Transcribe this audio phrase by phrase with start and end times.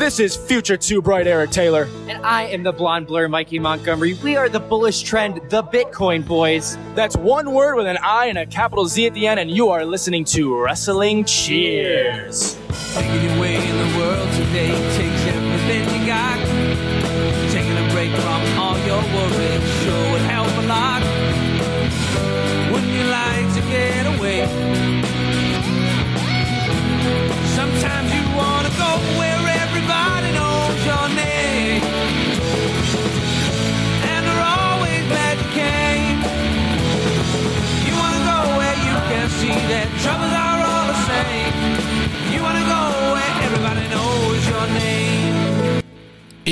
[0.00, 1.86] This is future too bright Eric Taylor.
[2.08, 4.14] And I am the blonde blur Mikey Montgomery.
[4.14, 6.78] We are the bullish trend, the Bitcoin boys.
[6.94, 9.68] That's one word with an I and a capital Z at the end, and you
[9.68, 12.56] are listening to Wrestling Cheers.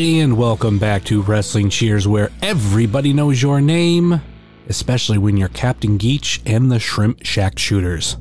[0.01, 4.21] And welcome back to Wrestling Cheers, where everybody knows your name,
[4.69, 8.17] especially when you're Captain Geach and the Shrimp Shack Shooters.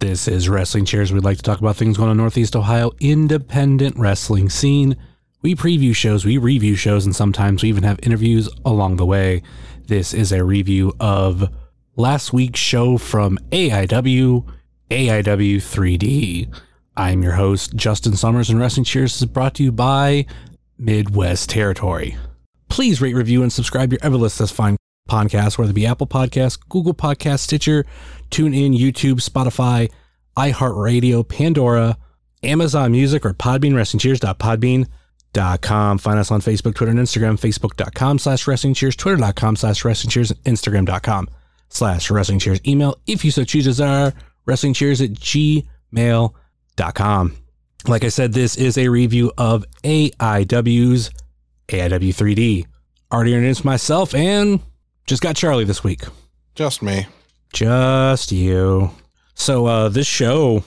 [0.00, 1.12] This is Wrestling Cheers.
[1.12, 4.96] We'd like to talk about things going on Northeast Ohio independent wrestling scene.
[5.40, 9.44] We preview shows, we review shows, and sometimes we even have interviews along the way.
[9.86, 11.48] This is a review of
[11.94, 14.44] last week's show from AIW,
[14.90, 16.52] AIW 3D.
[16.96, 20.26] I'm your host, Justin Summers, and Wrestling Cheers is brought to you by
[20.80, 22.16] Midwest Territory.
[22.68, 24.76] Please rate, review, and subscribe your Everlist this fine
[25.08, 27.84] podcast, whether it be Apple Podcasts, Google Podcasts, Stitcher,
[28.30, 29.90] TuneIn, YouTube, Spotify,
[30.36, 31.96] iHeartRadio, Pandora,
[32.42, 35.98] Amazon Music, or Podbean, WrestlingCheers.podbean.com.
[35.98, 40.30] Find us on Facebook, Twitter, and Instagram, Facebook.com slash Wrestling Cheers, Twitter.com slash Wrestling Cheers,
[40.30, 41.28] and Instagram.com
[41.68, 42.60] slash Wrestling Cheers.
[42.66, 44.12] Email, if you so choose, are
[44.46, 46.32] Wrestling Cheers at gmail.com.
[47.86, 51.10] Like I said, this is a review of AIW's
[51.68, 52.66] AIW 3D.
[53.12, 54.60] Already introduced myself and
[55.06, 56.02] just got Charlie this week.
[56.54, 57.06] Just me.
[57.52, 58.90] Just you.
[59.34, 60.62] So uh this show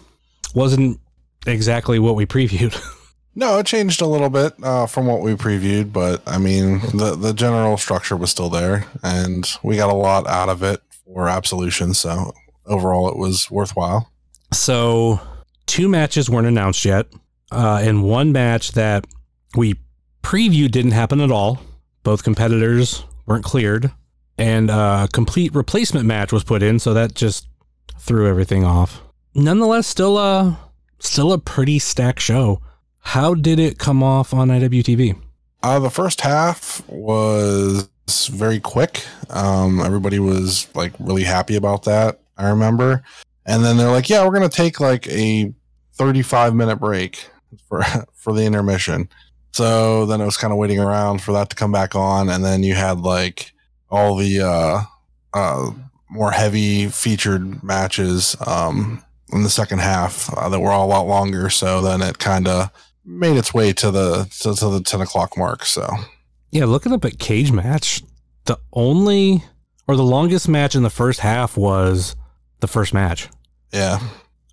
[0.56, 1.00] wasn't
[1.45, 2.75] exactly what we previewed.
[3.36, 7.16] No, it changed a little bit uh, from what we previewed, but I mean, the
[7.19, 11.28] the general structure was still there, and we got a lot out of it for
[11.28, 11.96] Absolution.
[11.96, 12.34] So
[12.68, 14.12] overall, it was worthwhile.
[14.52, 15.19] so
[15.66, 17.07] two matches weren't announced yet.
[17.51, 19.06] Uh and one match that
[19.56, 19.75] we
[20.24, 21.59] previewed didn't happen at all.
[22.03, 23.91] Both competitors weren't cleared.
[24.38, 27.47] And a complete replacement match was put in, so that just
[28.00, 29.02] threw everything off.
[29.35, 30.59] Nonetheless, still a
[31.00, 32.59] still a pretty stacked show.
[33.00, 35.19] How did it come off on IWTV?
[35.62, 37.88] Uh, the first half was
[38.31, 39.06] very quick.
[39.29, 42.19] Um, everybody was like really happy about that.
[42.38, 43.03] I remember,
[43.45, 45.53] and then they're like, "Yeah, we're gonna take like a
[45.93, 47.29] 35 minute break
[47.67, 47.83] for
[48.13, 49.09] for the intermission."
[49.51, 52.43] So then it was kind of waiting around for that to come back on, and
[52.43, 53.51] then you had like
[53.89, 54.81] all the uh,
[55.33, 55.71] uh,
[56.09, 61.07] more heavy featured matches um, in the second half uh, that were all a lot
[61.07, 61.49] longer.
[61.49, 62.71] So then it kind of
[63.05, 65.65] made its way to the to, to the 10 o'clock mark.
[65.65, 65.87] So
[66.51, 68.01] Yeah, looking up at cage match,
[68.45, 69.43] the only
[69.87, 72.15] or the longest match in the first half was
[72.63, 73.29] the first match.
[73.72, 74.00] yeah,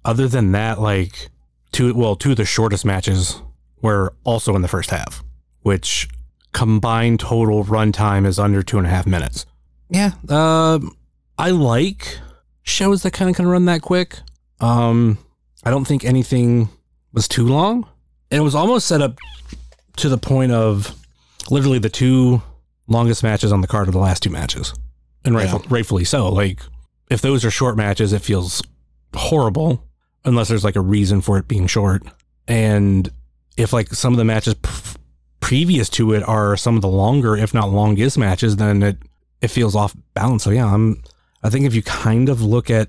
[0.04, 1.31] Other than that, like
[1.72, 3.41] two well, two of the shortest matches
[3.81, 5.22] were also in the first half,
[5.62, 6.09] which
[6.53, 9.47] combined total runtime is under two and a half minutes.
[9.88, 10.97] Yeah, um,
[11.38, 12.19] I like
[12.62, 14.19] shows that kind of can run that quick.
[14.60, 15.19] Um,
[15.65, 16.69] I don't think anything
[17.12, 17.88] was too long.
[18.31, 19.19] And it was almost set up
[19.97, 20.94] to the point of
[21.50, 22.43] literally the two
[22.87, 24.75] longest matches on the card are the last two matches.
[25.25, 26.28] And rightful, rightfully so.
[26.28, 26.60] Like,
[27.10, 28.62] if those are short matches, it feels
[29.15, 29.84] horrible
[30.25, 32.03] unless there's like a reason for it being short.
[32.47, 33.10] And
[33.56, 34.98] if like some of the matches p-
[35.41, 38.99] previous to it are some of the longer, if not longest matches, then it,
[39.41, 40.44] it feels off balance.
[40.44, 41.03] So yeah, I'm,
[41.43, 42.88] I think if you kind of look at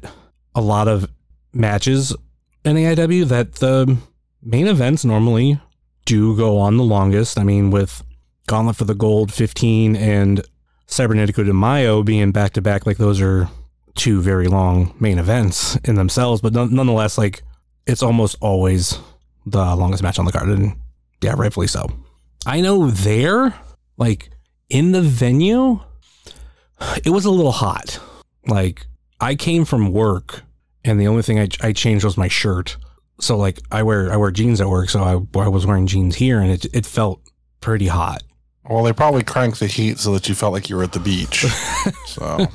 [0.53, 1.09] a lot of
[1.53, 2.15] matches
[2.63, 3.97] in AIW that the
[4.43, 5.59] main events normally
[6.05, 7.39] do go on the longest.
[7.39, 8.03] I mean, with
[8.47, 10.41] Gauntlet for the Gold 15 and
[10.87, 13.49] Cybernetico de Mayo being back to back, like those are
[13.95, 17.43] two very long main events in themselves, but none- nonetheless, like
[17.85, 18.99] it's almost always
[19.45, 20.49] the longest match on the card.
[20.49, 20.75] And
[21.21, 21.87] yeah, rightfully so.
[22.45, 23.55] I know there,
[23.97, 24.29] like
[24.69, 25.79] in the venue,
[27.05, 27.99] it was a little hot.
[28.47, 28.85] Like
[29.19, 30.43] I came from work
[30.83, 32.77] and the only thing I, I changed was my shirt.
[33.19, 36.15] So like I wear I wear jeans at work, so I, I was wearing jeans
[36.15, 37.21] here, and it it felt
[37.59, 38.23] pretty hot.
[38.67, 40.99] well, they probably cranked the heat so that you felt like you were at the
[40.99, 41.45] beach.
[42.07, 42.47] so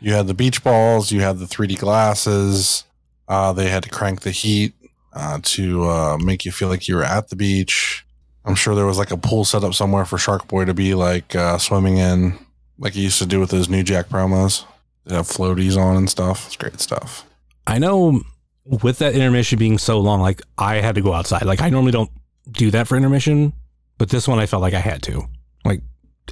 [0.00, 2.84] you had the beach balls, you had the 3D glasses.
[3.28, 4.74] Uh, they had to crank the heat
[5.12, 8.04] uh, to uh, make you feel like you were at the beach.
[8.44, 10.94] I'm sure there was like a pool set up somewhere for Shark Boy to be
[10.94, 12.38] like uh, swimming in,
[12.78, 14.64] like he used to do with those New Jack promos.
[15.04, 16.46] They have floaties on and stuff.
[16.46, 17.24] It's great stuff.
[17.66, 18.20] I know
[18.64, 21.44] with that intermission being so long, like I had to go outside.
[21.44, 22.10] Like I normally don't
[22.50, 23.52] do that for intermission,
[23.98, 25.26] but this one I felt like I had to.
[25.64, 25.80] Like,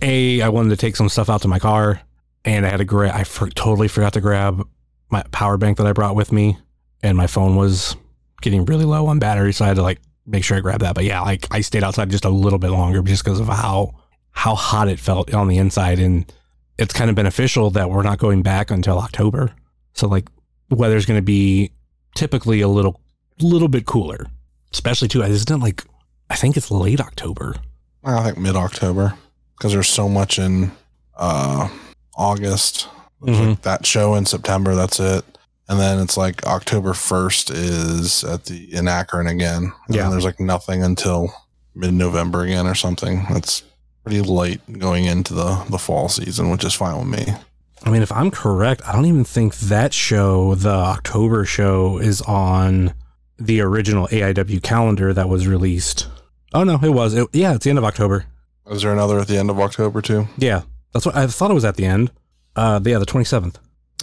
[0.02, 2.00] a I wanted to take some stuff out to my car,
[2.44, 3.14] and I had to grab.
[3.14, 4.66] I for- totally forgot to grab
[5.10, 6.58] my power bank that I brought with me,
[7.02, 7.96] and my phone was
[8.42, 10.94] getting really low on battery, so I had to like make sure I grabbed that.
[10.94, 13.94] But yeah, like I stayed outside just a little bit longer just because of how
[14.30, 16.30] how hot it felt on the inside, and
[16.78, 19.52] it's kind of beneficial that we're not going back until October.
[19.92, 20.28] So like
[20.70, 21.72] weather's going to be
[22.14, 23.00] typically a little
[23.40, 24.26] little bit cooler,
[24.72, 25.22] especially too.
[25.22, 25.84] Isn't it like
[26.30, 27.56] I think it's late October.
[28.04, 29.14] I think mid October
[29.56, 30.72] because there's so much in
[31.16, 31.68] uh,
[32.16, 32.88] August.
[33.22, 33.48] Mhm.
[33.50, 34.74] like that show in September.
[34.74, 35.24] That's it.
[35.66, 39.72] And then it's like October 1st is at the in Akron again.
[39.86, 40.10] And Yeah.
[40.10, 41.32] there's like nothing until
[41.74, 43.24] mid November again or something.
[43.30, 43.62] That's
[44.04, 47.34] pretty late going into the, the fall season, which is fine with me.
[47.82, 52.20] I mean, if I'm correct, I don't even think that show, the October show, is
[52.22, 52.92] on
[53.38, 56.06] the original AIW calendar that was released.
[56.52, 57.14] Oh no, it was.
[57.14, 58.26] It, yeah, it's the end of October.
[58.70, 60.28] Is there another at the end of October too?
[60.36, 60.62] Yeah,
[60.94, 62.10] that's what I thought it was at the end.
[62.56, 63.56] Uh, yeah, the 27th.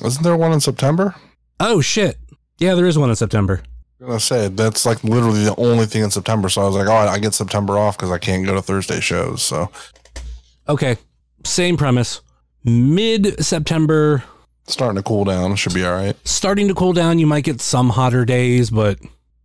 [0.05, 1.15] Isn't there one in September?
[1.59, 2.17] Oh shit.
[2.59, 3.63] Yeah, there is one in September.
[3.99, 6.49] I'm gonna say that's like literally the only thing in September.
[6.49, 8.99] So I was like, oh, I get September off because I can't go to Thursday
[8.99, 9.41] shows.
[9.41, 9.71] So
[10.69, 10.97] Okay,
[11.43, 12.21] same premise.
[12.63, 14.23] Mid September,
[14.67, 15.55] starting to cool down.
[15.55, 16.15] Should be all right.
[16.27, 17.19] starting to cool down.
[17.19, 18.99] You might get some hotter days, but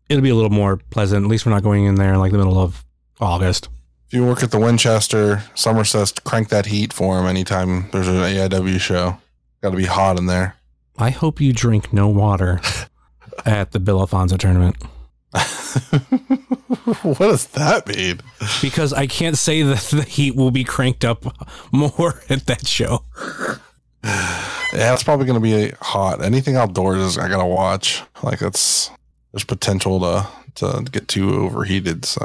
[0.08, 1.24] it'll be a little more pleasant.
[1.24, 2.84] At least we're not going in there in like the middle of
[3.20, 3.68] August.
[4.06, 8.14] If you work at the Winchester, Somerset, crank that heat for him anytime there's an
[8.14, 9.18] AIW show.
[9.62, 10.56] Got to be hot in there.
[10.96, 12.60] I hope you drink no water
[13.46, 14.76] at the Bill Alfonso tournament
[17.02, 18.20] what does that mean?
[18.62, 21.24] because I can't say that the heat will be cranked up
[21.72, 23.04] more at that show.
[24.04, 26.22] Yeah, it's probably going to be hot.
[26.22, 28.02] Anything outdoors, is, I got to watch.
[28.22, 28.90] Like it's
[29.32, 30.26] there's potential to
[30.56, 32.04] to get too overheated.
[32.04, 32.24] So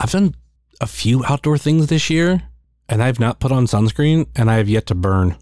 [0.00, 0.34] I've done
[0.80, 2.42] a few outdoor things this year
[2.88, 5.36] and I've not put on sunscreen and I have yet to burn.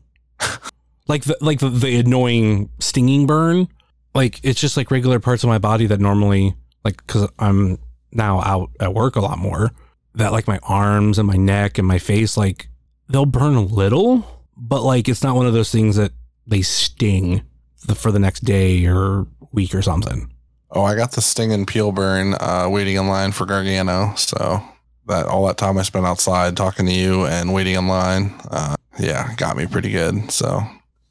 [1.08, 3.68] like the like the, the annoying stinging burn.
[4.14, 6.54] Like it's just like regular parts of my body that normally
[6.84, 7.78] like cuz I'm
[8.12, 9.70] now out at work a lot more
[10.14, 12.68] that like my arms and my neck and my face like
[13.08, 16.12] they'll burn a little, but like it's not one of those things that
[16.46, 17.42] they sting
[17.86, 20.32] the, for the next day or week or something.
[20.70, 24.14] oh, I got the sting and peel burn uh, waiting in line for Gargano.
[24.16, 24.62] So
[25.06, 28.74] that all that time I spent outside talking to you and waiting in line, uh,
[28.98, 30.30] yeah, got me pretty good.
[30.30, 30.62] So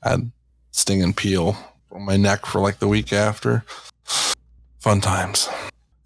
[0.04, 0.32] I had
[0.72, 1.58] sting and peel
[1.92, 3.64] on my neck for like the week after.
[4.80, 5.50] Fun times.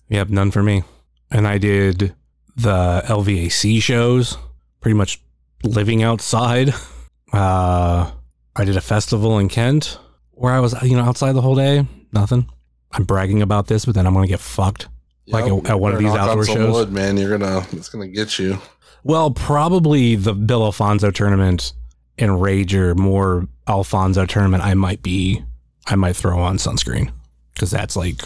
[0.10, 0.84] Yep, none for me.
[1.32, 2.16] And I did
[2.56, 4.38] the LVAC shows,
[4.82, 5.22] pretty much
[5.64, 6.74] living outside.
[7.32, 8.10] Uh,
[8.56, 10.00] I did a festival in Kent
[10.32, 11.86] where I was, you know, outside the whole day.
[12.12, 12.50] Nothing.
[12.92, 14.88] I'm bragging about this, but then I'm gonna get fucked.
[15.30, 15.66] Like Yep.
[15.66, 16.74] at- at one of these outdoor shows?
[16.74, 18.60] Wood, man, you're gonna it's gonna get you.
[19.04, 21.74] Well, probably the Bill Alfonso tournament
[22.18, 24.64] and Rager more Alfonso tournament.
[24.64, 25.44] I might be,
[25.88, 27.12] I might throw on sunscreen
[27.54, 28.22] because that's like,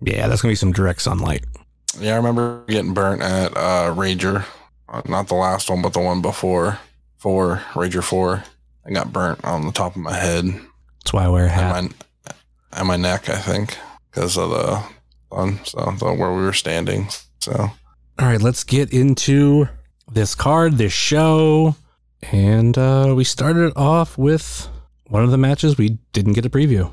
[0.00, 1.44] yeah, that's gonna be some direct sunlight.
[2.00, 4.44] Yeah, I remember getting burnt at uh, Rager,
[4.88, 6.78] uh, not the last one, but the one before,
[7.18, 8.42] four Rager four.
[8.86, 10.46] I got burnt on the top of my head
[11.00, 11.84] That's why I wear a hat.
[11.84, 11.90] my
[12.72, 13.76] and my neck, I think,
[14.10, 14.82] because of the
[15.30, 15.60] sun.
[15.64, 17.08] So where we were standing.
[17.40, 17.52] So
[18.18, 19.68] All right, let's get into
[20.10, 21.76] this card, this show.
[22.32, 24.68] And uh, we started off with
[25.06, 26.92] one of the matches we didn't get a preview.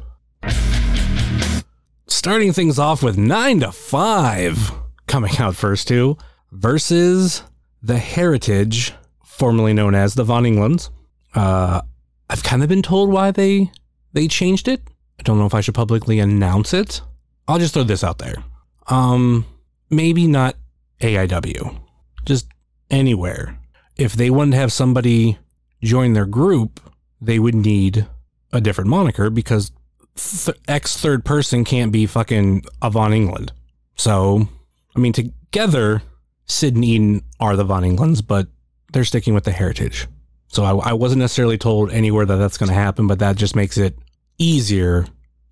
[2.08, 4.72] Starting things off with 9 to 5
[5.08, 6.18] coming out first two
[6.52, 7.44] versus
[7.82, 10.90] the Heritage, formerly known as the Von Englands.
[11.34, 11.82] Uh,
[12.30, 13.72] I've kind of been told why they
[14.14, 14.82] they changed it.
[15.20, 17.02] I don't know if I should publicly announce it.
[17.48, 18.44] I'll just throw this out there.
[18.88, 19.46] Um,
[19.90, 20.56] maybe not
[21.02, 21.80] AIW,
[22.26, 22.48] just
[22.90, 23.60] anywhere.
[23.98, 25.38] If they wanted to have somebody
[25.82, 26.80] join their group,
[27.22, 28.06] they would need
[28.52, 29.72] a different moniker because
[30.16, 33.52] th- X third person can't be fucking Von England.
[33.96, 34.48] So,
[34.96, 36.02] I mean, together,
[36.46, 38.48] Sid and Eden are the Von Englands, but
[38.92, 40.08] they're sticking with the heritage.
[40.48, 43.56] So I, I wasn't necessarily told anywhere that that's going to happen, but that just
[43.56, 43.98] makes it
[44.38, 45.06] easier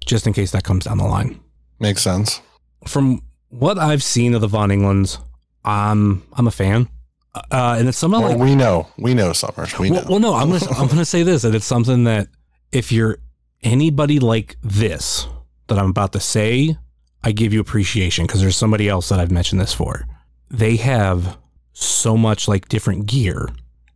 [0.06, 1.40] just in case that comes down the line
[1.84, 2.42] makes sense.
[2.88, 5.20] from what I've seen of the Von Englands,
[5.64, 6.90] I'm I'm a fan,
[7.36, 9.78] uh, and it's something Well, like we know, we know, Summers.
[9.78, 9.98] We know.
[9.98, 12.28] well, well, no, I'm gonna I'm gonna say this, and it's something that
[12.72, 13.20] if you're
[13.62, 15.28] anybody like this
[15.68, 16.76] that I'm about to say,
[17.24, 20.06] I give you appreciation because there's somebody else that I've mentioned this for.
[20.50, 21.38] They have
[21.74, 23.50] so much like different gear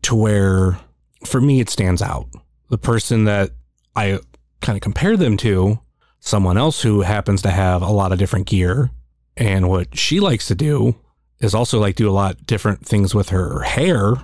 [0.03, 0.79] to where,
[1.25, 2.27] for me, it stands out.
[2.70, 3.51] The person that
[3.96, 4.20] I
[4.62, 5.79] kind of compare them to
[6.19, 8.91] someone else who happens to have a lot of different gear.
[9.36, 10.95] And what she likes to do
[11.39, 14.15] is also like do a lot different things with her hair,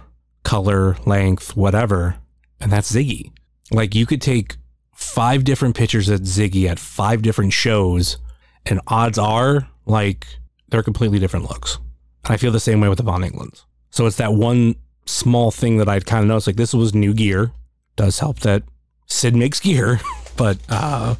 [0.43, 2.17] color, length, whatever.
[2.59, 3.31] And that's Ziggy.
[3.71, 4.55] Like you could take
[4.93, 8.17] five different pictures of Ziggy at five different shows,
[8.65, 10.27] and odds are like
[10.69, 11.77] they're completely different looks.
[12.25, 13.65] And I feel the same way with the Von Englands.
[13.89, 16.47] So it's that one small thing that I'd kind of noticed.
[16.47, 17.51] Like this was new gear.
[17.95, 18.63] Does help that
[19.05, 19.99] Sid makes gear,
[20.37, 21.15] but uh,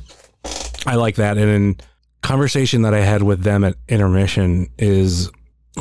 [0.85, 1.37] I like that.
[1.37, 1.77] And in
[2.21, 5.29] conversation that I had with them at intermission is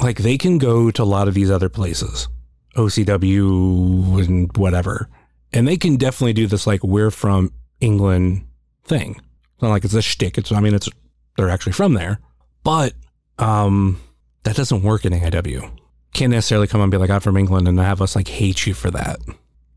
[0.01, 2.29] like they can go to a lot of these other places,
[2.77, 5.09] OCW and whatever,
[5.53, 8.47] and they can definitely do this like we're from England
[8.85, 9.17] thing.
[9.55, 10.39] It's not like it's a shtick.
[10.39, 10.89] It's I mean it's
[11.37, 12.19] they're actually from there,
[12.65, 12.95] but
[13.39, 14.01] um
[14.45, 15.71] that doesn't work in AIW.
[16.15, 18.75] Can't necessarily come and be like I'm from England and have us like hate you
[18.75, 19.19] for that.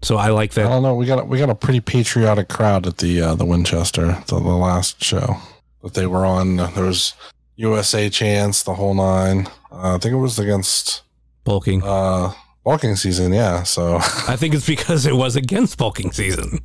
[0.05, 0.67] So I like that.
[0.67, 0.93] I don't know.
[0.93, 4.35] We got a- we got a pretty patriotic crowd at the uh, the Winchester the,
[4.39, 5.37] the last show
[5.81, 6.57] that they were on.
[6.57, 7.15] There was
[7.55, 9.47] USA chants, the whole nine.
[9.71, 11.01] Uh, I think it was against
[11.43, 11.81] Bulking.
[11.83, 12.33] uh,
[12.63, 13.33] walking season.
[13.33, 13.63] Yeah.
[13.63, 13.95] So
[14.27, 16.59] I think it's because it was against bulking season.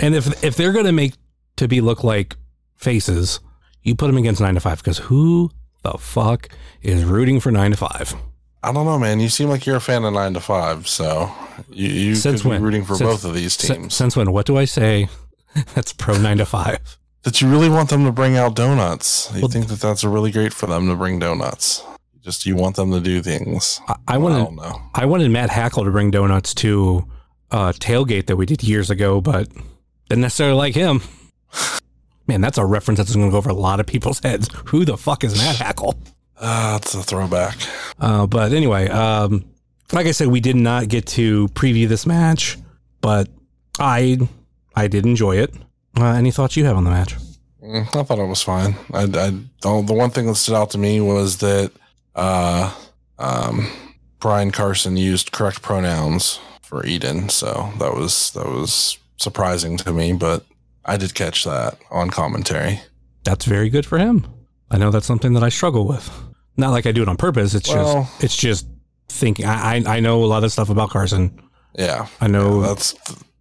[0.00, 1.14] And if if they're gonna make
[1.58, 2.34] to be look like
[2.76, 3.38] faces,
[3.82, 5.50] you put them against nine to five because who
[5.84, 6.48] the fuck
[6.82, 8.14] is rooting for nine to five?
[8.62, 9.20] I don't know, man.
[9.20, 10.86] You seem like you're a fan of nine to five.
[10.88, 11.32] So
[11.70, 12.62] you, you Since could be when?
[12.62, 13.94] rooting for Since- both of these teams.
[13.94, 14.32] since when?
[14.32, 15.08] What do I say?
[15.74, 16.78] That's pro nine to five.
[17.22, 19.30] that you really want them to bring out donuts.
[19.34, 21.82] You Well, think that that's really great for them to bring donuts.
[22.22, 23.80] Just you want them to do things.
[23.88, 24.80] I, I I wanted don't know.
[24.94, 27.06] I wanted Matt Hackle to bring donuts to
[27.50, 29.48] uh, tailgate that we did years ago, but
[30.08, 31.00] didn't necessarily like him.
[32.26, 34.48] Man, that's a reference that's going to go over a lot of people's heads.
[34.66, 35.96] Who the fuck is Matt Hackle?
[36.40, 37.56] Ah, it's a throwback.
[37.98, 39.44] Uh, but anyway, um,
[39.92, 42.56] like I said, we did not get to preview this match,
[43.00, 43.28] but
[43.78, 44.18] I
[44.74, 45.54] I did enjoy it.
[45.98, 47.14] Uh, any thoughts you have on the match?
[47.62, 48.74] Mm, I thought it was fine.
[48.92, 51.72] I, I the the one thing that stood out to me was that
[52.14, 52.74] uh,
[53.18, 53.70] um,
[54.18, 60.14] Brian Carson used correct pronouns for Eden, so that was that was surprising to me.
[60.14, 60.44] But
[60.86, 62.80] I did catch that on commentary.
[63.24, 64.26] That's very good for him.
[64.70, 66.10] I know that's something that I struggle with.
[66.56, 67.54] Not like I do it on purpose.
[67.54, 68.66] It's Well- just it's just
[69.08, 69.46] thinking.
[69.46, 71.40] I, I I know a lot of stuff about Carson.
[71.78, 72.62] Yeah, I know.
[72.62, 72.94] that's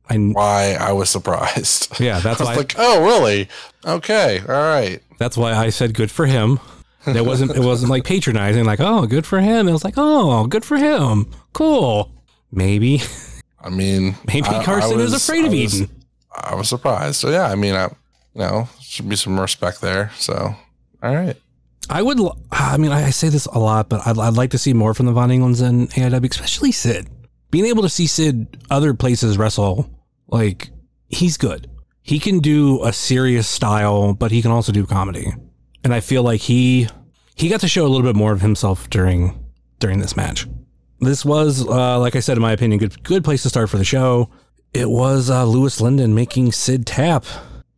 [0.10, 2.00] I why I was surprised.
[2.00, 2.20] yeah.
[2.20, 2.56] That's I was why.
[2.56, 3.50] like, oh, really?
[3.86, 5.02] Okay, all right.
[5.18, 6.60] that's why I said good for him.
[7.06, 7.52] That wasn't.
[7.52, 8.66] It wasn't like patronizing.
[8.66, 9.68] Like oh, good for him.
[9.68, 11.30] It was like oh, good for him.
[11.54, 12.12] Cool.
[12.52, 13.02] Maybe
[13.62, 15.96] I mean, maybe I- I Carson is was- afraid of I was- Eden.
[16.36, 17.16] I was surprised.
[17.16, 17.86] So yeah, I mean, I,
[18.34, 20.12] you know, should be some respect there.
[20.18, 20.56] So,
[21.04, 21.36] all right.
[21.90, 22.20] I would.
[22.52, 25.08] I mean, I say this a lot, but I'd, I'd like to see more from
[25.08, 27.10] the Von Englands and AIW, especially Sid.
[27.52, 29.90] Being able to see Sid other places wrestle,
[30.28, 30.70] like
[31.08, 31.70] he's good.
[32.02, 35.34] He can do a serious style, but he can also do comedy.
[35.84, 36.88] And I feel like he
[37.36, 39.44] he got to show a little bit more of himself during
[39.80, 40.48] during this match.
[41.00, 43.78] This was, uh, like I said, in my opinion, good good place to start for
[43.78, 44.30] the show.
[44.74, 47.26] It was uh, Louis Lyndon making Sid tap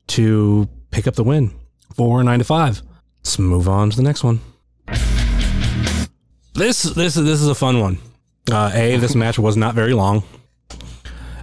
[0.07, 1.53] to pick up the win,
[1.95, 2.81] four nine to five.
[3.31, 4.41] Let's move on to the next one.
[6.53, 7.97] This this is this is a fun one.
[8.51, 10.23] Uh, a this match was not very long,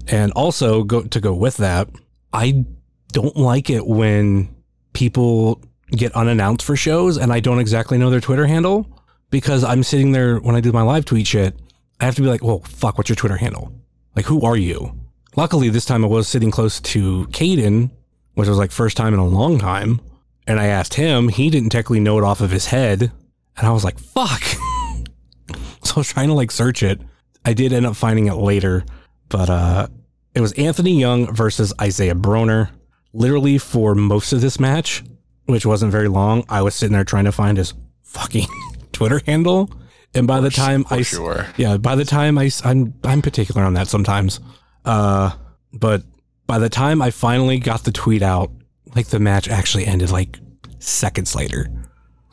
[0.07, 1.89] and also go to go with that.
[2.31, 2.67] I
[3.13, 4.55] don't like it when
[4.93, 8.87] people get unannounced for shows and I don't exactly know their Twitter handle
[9.31, 11.59] because I'm sitting there when I do my live tweet shit.
[12.01, 13.73] I have to be like, "Well, fuck, what's your Twitter handle?
[14.15, 14.93] Like, who are you?"
[15.37, 17.91] Luckily, this time I was sitting close to Caden,
[18.35, 20.03] which was like first time in a long time.
[20.49, 23.13] And I asked him, he didn't technically know it off of his head.
[23.57, 24.43] And I was like, fuck.
[25.85, 27.01] so I was trying to like search it.
[27.45, 28.85] I did end up finding it later,
[29.29, 29.87] but uh
[30.35, 32.71] it was Anthony Young versus Isaiah Broner.
[33.13, 35.03] Literally for most of this match,
[35.47, 38.47] which wasn't very long, I was sitting there trying to find his fucking
[38.93, 39.71] Twitter handle.
[40.15, 41.47] And by the time I, sure.
[41.57, 44.41] yeah, by the time I s- I'm I'm particular on that sometimes.
[44.85, 45.33] Uh
[45.73, 46.03] but
[46.47, 48.51] by the time I finally got the tweet out,
[48.99, 50.41] like the match actually ended like
[50.81, 51.69] seconds later.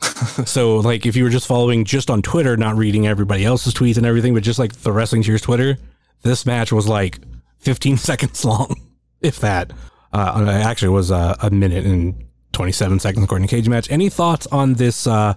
[0.44, 3.96] so like if you were just following just on Twitter, not reading everybody else's tweets
[3.96, 5.78] and everything, but just like the Wrestling Cheers Twitter,
[6.22, 7.20] this match was like
[7.60, 8.74] 15 seconds long,
[9.20, 9.72] if that.
[10.12, 13.88] Uh, it actually was uh, a minute and 27 seconds according to Cage Match.
[13.88, 15.34] Any thoughts on this uh,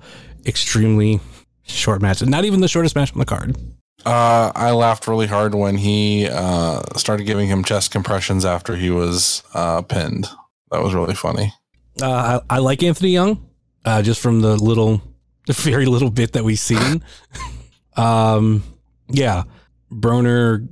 [0.48, 1.20] extremely
[1.62, 2.24] short match?
[2.24, 3.56] Not even the shortest match on the card.
[4.04, 8.90] Uh, I laughed really hard when he uh, started giving him chest compressions after he
[8.90, 10.28] was uh, pinned.
[10.72, 11.54] That was really funny.
[12.02, 13.50] Uh, I, I like Anthony Young,
[13.86, 15.02] uh, just from the little,
[15.48, 17.04] the very little bit that we've seen.
[17.98, 18.64] um,
[19.10, 19.44] yeah,
[19.92, 20.68] Broner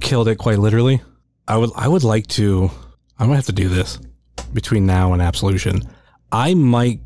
[0.00, 1.02] killed it quite literally.
[1.48, 2.70] I would, I would like to.
[3.18, 3.98] I'm gonna have to do this
[4.52, 5.82] between now and Absolution.
[6.32, 7.00] I might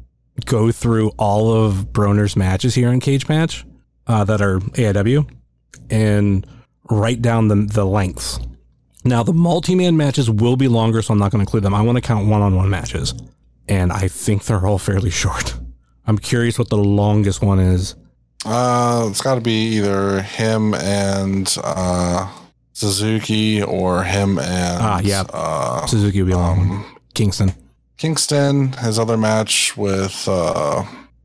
[0.44, 3.64] go through all of Broner's matches here in Cage Match
[4.06, 5.28] uh, that are AIW
[5.90, 6.46] and
[6.90, 8.40] write down the, the lengths.
[9.04, 11.75] Now, the multi man matches will be longer, so I'm not going to include them.
[11.75, 13.14] I want to count one on one matches,
[13.69, 15.54] and I think they're all fairly short.
[16.07, 17.95] I'm curious what the longest one is.
[18.45, 22.30] Uh, it's got to be either him and uh,
[22.73, 25.25] Suzuki or him and Ah, yeah.
[25.33, 27.52] uh, Suzuki will be long um, Kingston.
[27.99, 28.73] Kingston.
[28.73, 30.85] His other match with uh,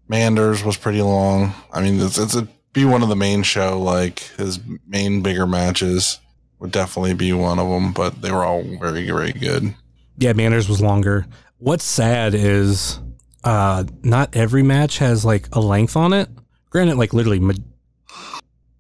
[0.10, 1.54] Manders was pretty long.
[1.72, 3.82] I mean, it's, it's a be one of the main show.
[3.82, 6.20] Like his main bigger matches
[6.60, 9.74] would definitely be one of them, but they were all very very good.
[10.18, 11.26] Yeah, Manders was longer.
[11.58, 13.00] What's sad is
[13.44, 16.30] uh not every match has like a length on it.
[16.70, 17.54] Granted, like literally ma-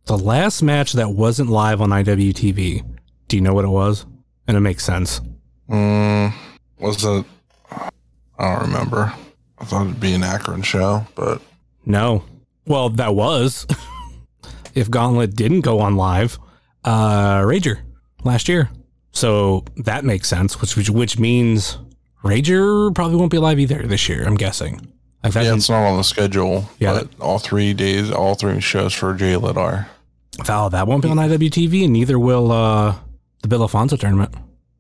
[0.06, 2.84] the last match that wasn't live on IWTV.
[3.28, 4.06] Do you know what it was?
[4.48, 5.22] And it makes sense.
[5.70, 6.32] Mm,
[6.80, 7.26] was it?
[7.72, 7.90] I
[8.56, 9.12] don't remember.
[9.58, 11.42] I thought it'd be an Akron show, but
[11.86, 12.24] No.
[12.68, 13.66] Well, that was
[14.76, 16.38] if Gauntlet didn't go on live.
[16.86, 17.80] Uh Rager
[18.24, 18.70] last year.
[19.12, 21.78] So that makes sense, which which, which means
[22.24, 24.92] Rager probably won't be live either this year, I'm guessing.
[25.24, 26.70] Like that yeah, it's not on the schedule.
[26.80, 29.88] Yeah, but all three days, all three shows for JLIT are.
[30.48, 32.96] Oh, that won't be on IWTV, and neither will uh,
[33.42, 34.36] the Bill Alfonso tournament.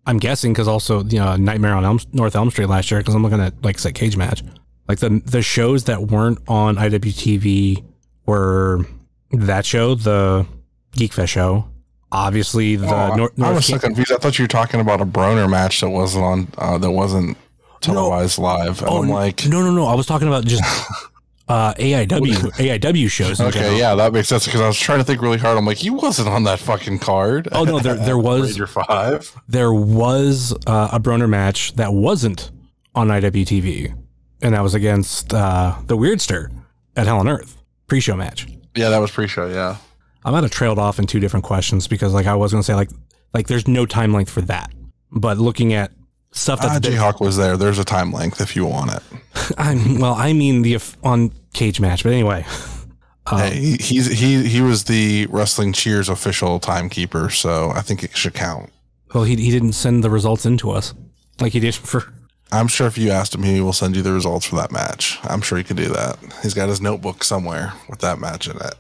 [0.05, 3.15] I'm guessing because also you know Nightmare on Elm, North Elm Street last year because
[3.15, 4.43] I'm looking at like I said cage match.
[4.87, 7.83] Like the the shows that weren't on IWTV
[8.25, 8.85] were
[9.31, 10.45] that show, the
[10.91, 11.67] Geek Fest show,
[12.11, 14.11] obviously the Oh, Nor- I North was so confused.
[14.11, 17.37] I thought you were talking about a Broner match that wasn't on, uh, that wasn't
[17.81, 18.79] televised live.
[18.81, 19.85] And Oh, I'm like, no, no, no.
[19.85, 20.63] I was talking about just
[21.47, 22.07] uh, AIW
[22.53, 23.39] AIW shows.
[23.39, 23.77] okay, general.
[23.77, 25.57] yeah, that makes sense because I was trying to think really hard.
[25.57, 27.47] I'm like, he wasn't on that fucking card.
[27.51, 29.31] Oh no, there there was Ranger Five.
[29.47, 32.51] there was uh, a Broner match that wasn't
[32.95, 33.93] on IWTV,
[34.41, 36.49] and that was against uh, the Weirdster
[36.95, 37.57] at Hell on Earth
[37.87, 38.47] pre-show match.
[38.73, 39.47] Yeah, that was pre-show.
[39.47, 39.75] Yeah,
[40.25, 42.65] I might have trailed off in two different questions because, like, I was going to
[42.65, 42.89] say, like,
[43.33, 44.73] like there's no time length for that.
[45.11, 45.91] But looking at
[46.31, 47.57] stuff that ah, been, Jayhawk was there.
[47.57, 49.03] There's a time length if you want it.
[49.57, 52.03] I'm, well, I mean the on cage match.
[52.03, 52.45] But anyway,
[53.27, 58.03] um, hey, he, he's he he was the Wrestling Cheers official timekeeper, so I think
[58.03, 58.71] it should count.
[59.13, 60.93] well, he he didn't send the results into us
[61.39, 62.03] like he did for.
[62.51, 65.17] I'm sure if you asked him, he will send you the results for that match.
[65.23, 66.17] I'm sure he could do that.
[66.43, 68.75] He's got his notebook somewhere with that match in it.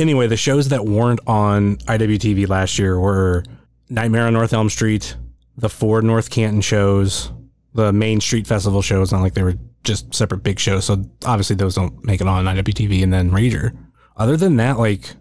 [0.00, 3.44] Anyway, the shows that weren't on IWTV last year were
[3.90, 5.14] Nightmare on North Elm Street,
[5.58, 7.30] the four North Canton shows,
[7.74, 10.86] the main street festival shows, not like they were just separate big shows.
[10.86, 13.76] So obviously those don't make it on IWTV and then Rager.
[14.16, 15.14] Other than that, like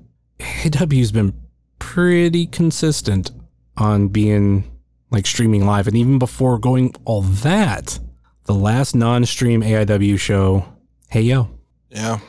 [0.65, 1.33] AW's been
[1.79, 3.31] pretty consistent
[3.75, 4.63] on being
[5.11, 5.87] like streaming live.
[5.87, 7.99] And even before going all that,
[8.45, 10.65] the last non-stream AIW show,
[11.09, 11.49] Hey Yo
[11.89, 12.19] Yeah.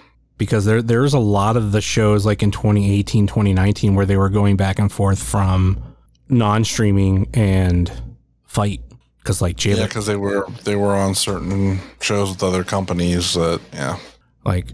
[0.40, 4.31] Because there there's a lot of the shows like in 2018 2019 where they were
[4.31, 5.81] going back and forth from
[6.31, 7.92] non-streaming and
[8.46, 8.81] FITE
[9.18, 13.35] because like Jay Yeah, because they were they were on certain shows with other companies
[13.35, 13.98] that yeah.
[14.46, 14.68] like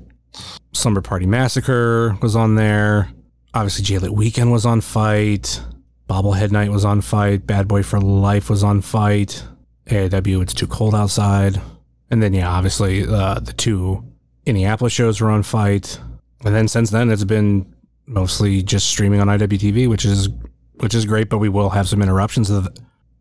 [0.72, 3.10] Slumber Party Massacre was on there.
[3.52, 5.62] Obviously, JLIT Weekend was on FITE.
[6.08, 7.44] Bobblehead Night was on FITE.
[7.44, 9.44] Bad Boy for Life was on FITE.
[9.86, 11.60] AIW It's Too Cold Outside.
[12.10, 14.04] And then, yeah, obviously, uh, the two
[14.46, 16.00] Indianapolis shows were on FITE.
[16.44, 17.74] And then since then, it's been
[18.06, 20.28] mostly just streaming on IWTV, which is
[20.74, 21.28] which is great.
[21.28, 22.50] But we will have some interruptions.
[22.50, 22.68] Of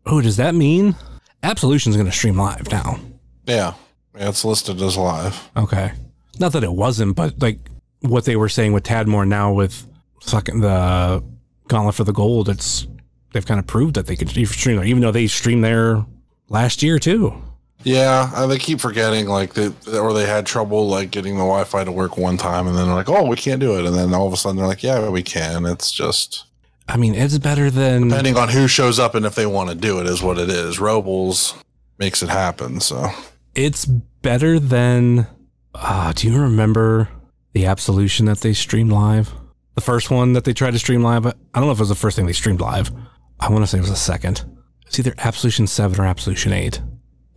[0.06, 0.94] oh, does that mean
[1.42, 2.98] Absolution's going to stream live now?
[3.46, 3.74] Yeah.
[4.16, 5.50] Yeah, it's listed as live.
[5.56, 5.92] Okay.
[6.38, 7.58] Not that it wasn't, but like
[8.00, 9.86] what they were saying with Tadmor now with
[10.22, 11.22] fucking the
[11.68, 12.86] Gauntlet for the Gold, it's
[13.32, 16.04] they've kind of proved that they can stream there, even though they streamed there
[16.48, 17.42] last year too.
[17.86, 21.84] Yeah, uh, they keep forgetting like they or they had trouble like getting the Wi-Fi
[21.84, 24.12] to work one time, and then they're like, "Oh, we can't do it," and then
[24.12, 26.46] all of a sudden they're like, "Yeah, we can." It's just
[26.88, 29.76] I mean, it's better than depending on who shows up and if they want to
[29.76, 30.80] do it is what it is.
[30.80, 31.54] Robles
[31.98, 32.80] makes it happen.
[32.80, 33.08] So
[33.54, 35.28] it's better than.
[35.72, 37.08] Uh, do you remember
[37.52, 39.32] the Absolution that they streamed live?
[39.76, 41.24] The first one that they tried to stream live.
[41.26, 42.90] I don't know if it was the first thing they streamed live.
[43.38, 44.44] I want to say it was the second.
[44.86, 46.80] It's either Absolution Seven or Absolution Eight,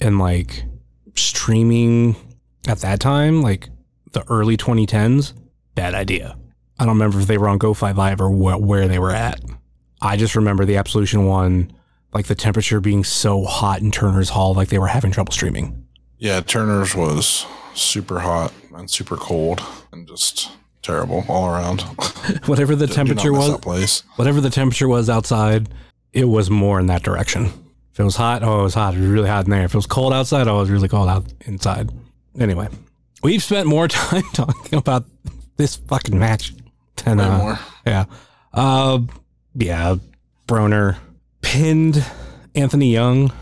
[0.01, 0.63] and like
[1.15, 2.15] streaming
[2.67, 3.69] at that time, like
[4.11, 5.33] the early 2010s,
[5.75, 6.35] bad idea.
[6.79, 9.39] I don't remember if they were on GoFightLive or wh- where they were at.
[10.01, 11.71] I just remember the Absolution one,
[12.13, 15.85] like the temperature being so hot in Turner's Hall, like they were having trouble streaming.
[16.17, 21.81] yeah, Turner's was super hot and super cold and just terrible all around.
[22.45, 25.69] Whatever the temperature was, whatever the temperature was outside,
[26.13, 27.51] it was more in that direction.
[27.99, 28.93] If it was hot, oh, it was hot.
[28.93, 29.65] It was really hot in there.
[29.65, 31.91] If it was cold outside, oh, it was really cold out inside.
[32.39, 32.69] Anyway,
[33.23, 35.03] we've spent more time talking about
[35.57, 36.53] this fucking match
[37.03, 37.59] than uh, more.
[37.85, 38.05] yeah.
[38.53, 38.99] Uh,
[39.53, 39.97] yeah,
[40.47, 40.95] Broner
[41.41, 42.05] pinned
[42.55, 43.33] Anthony Young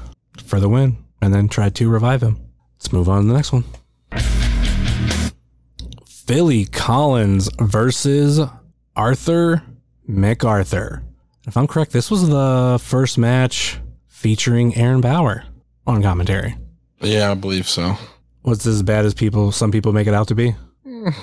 [0.44, 2.40] for the win and then tried to revive him.
[2.80, 3.64] Let's move on to the next one.
[6.08, 8.40] Philly Collins versus
[8.96, 9.62] Arthur
[10.08, 11.04] MacArthur.
[11.46, 13.80] If I'm correct, this was the first match
[14.28, 15.46] featuring Aaron Bauer
[15.86, 16.54] on commentary.
[17.00, 17.96] Yeah, I believe so.
[18.44, 20.54] Was this as bad as people some people make it out to be?
[20.86, 21.16] Mm.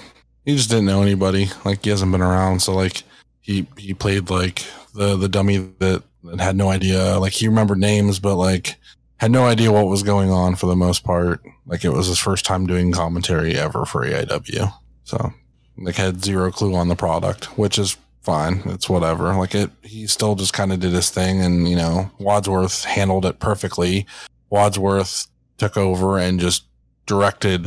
[0.46, 1.50] He just didn't know anybody.
[1.66, 3.02] Like he hasn't been around, so like
[3.42, 4.64] he he played like
[4.94, 7.18] the the dummy that, that had no idea.
[7.18, 8.76] Like he remembered names, but like
[9.18, 11.42] had no idea what was going on for the most part.
[11.66, 14.72] Like it was his first time doing commentary ever for AIW.
[15.02, 15.30] So
[15.76, 18.62] like had zero clue on the product, which is fine.
[18.66, 19.34] It's whatever.
[19.34, 23.26] Like it he still just kind of did his thing and you know, Wadsworth handled
[23.26, 24.06] it perfectly.
[24.50, 25.26] Wadsworth
[25.58, 26.64] took over and just
[27.06, 27.66] directed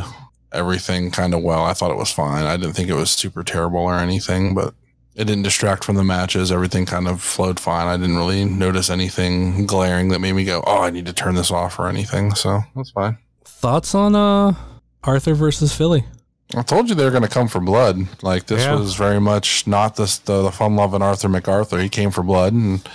[0.51, 1.63] everything kind of well.
[1.63, 2.45] I thought it was fine.
[2.45, 4.73] I didn't think it was super terrible or anything, but
[5.15, 6.51] it didn't distract from the matches.
[6.51, 7.87] Everything kind of flowed fine.
[7.87, 11.35] I didn't really notice anything glaring that made me go, "Oh, I need to turn
[11.35, 12.35] this off" or anything.
[12.35, 13.17] So that's fine.
[13.43, 14.53] Thoughts on uh
[15.03, 16.05] Arthur versus Philly?
[16.55, 18.07] I told you they were going to come for blood.
[18.23, 18.75] Like this Yeah.
[18.75, 21.77] was very much not this the, the fun loving Arthur MacArthur.
[21.79, 22.87] He came for blood and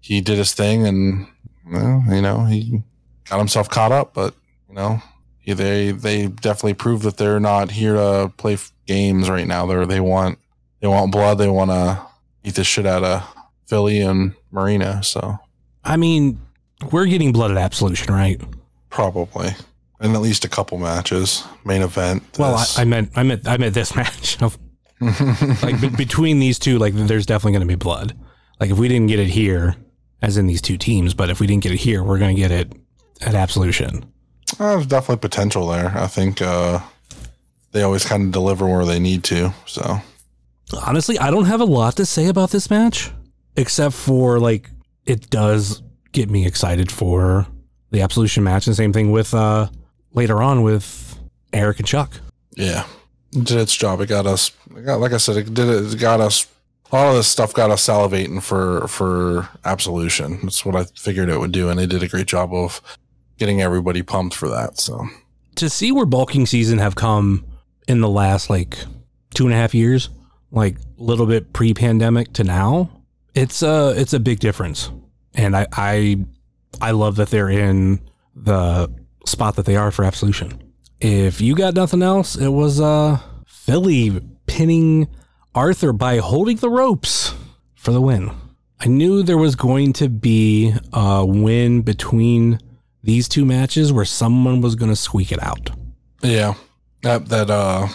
[0.00, 1.26] he did his thing, and
[1.70, 2.82] well, you know he
[3.28, 4.12] got himself caught up.
[4.14, 4.34] But
[4.68, 5.00] you know
[5.38, 9.66] he, they they definitely proved that they're not here to play f- games right now.
[9.66, 10.38] They they want
[10.80, 11.38] they want blood.
[11.38, 12.00] They want to
[12.44, 13.22] eat the shit out of
[13.66, 15.02] Philly and Marina.
[15.04, 15.38] So
[15.84, 16.40] I mean,
[16.90, 18.40] we're getting blood at Absolution, right?
[18.90, 19.50] probably.
[19.98, 22.22] And at least a couple matches, main event.
[22.38, 22.66] Well, I.
[22.78, 24.38] I meant I meant I meant this match.
[25.00, 28.14] like be- between these two, like there's definitely going to be blood.
[28.60, 29.76] Like if we didn't get it here,
[30.22, 32.40] as in these two teams, but if we didn't get it here, we're going to
[32.40, 32.72] get it
[33.22, 34.04] at Absolution.
[34.58, 35.92] Uh, There's definitely potential there.
[35.96, 36.80] I think uh,
[37.72, 39.52] they always kind of deliver where they need to.
[39.66, 40.00] So
[40.86, 43.10] Honestly, I don't have a lot to say about this match,
[43.56, 44.70] except for like
[45.04, 45.82] it does
[46.12, 47.46] get me excited for
[47.90, 48.66] the Absolution match.
[48.66, 49.68] And same thing with uh
[50.16, 51.18] later on with
[51.52, 52.12] Eric and Chuck.
[52.56, 52.84] yeah,
[53.32, 54.00] it did its job.
[54.00, 54.50] It got us.
[54.76, 55.98] It got, like I said, it did it.
[56.00, 56.48] Got us.
[56.92, 60.40] All of this stuff got us salivating for for absolution.
[60.42, 62.80] That's what I figured it would do, and they did a great job of
[63.38, 64.78] getting everybody pumped for that.
[64.78, 65.06] So
[65.56, 67.44] to see where bulking season have come
[67.88, 68.78] in the last like
[69.34, 70.08] two and a half years,
[70.50, 72.88] like a little bit pre-pandemic to now,
[73.34, 74.90] it's a it's a big difference.
[75.34, 76.24] And I I
[76.80, 78.00] I love that they're in
[78.34, 78.88] the
[79.26, 80.62] spot that they are for Absolution.
[81.00, 85.08] If you got nothing else, it was uh Philly pinning
[85.54, 87.34] Arthur by holding the ropes
[87.74, 88.30] for the win.
[88.80, 92.60] I knew there was going to be a win between
[93.02, 95.70] these two matches where someone was going to squeak it out.
[96.22, 96.54] yeah,
[97.02, 97.88] that that uh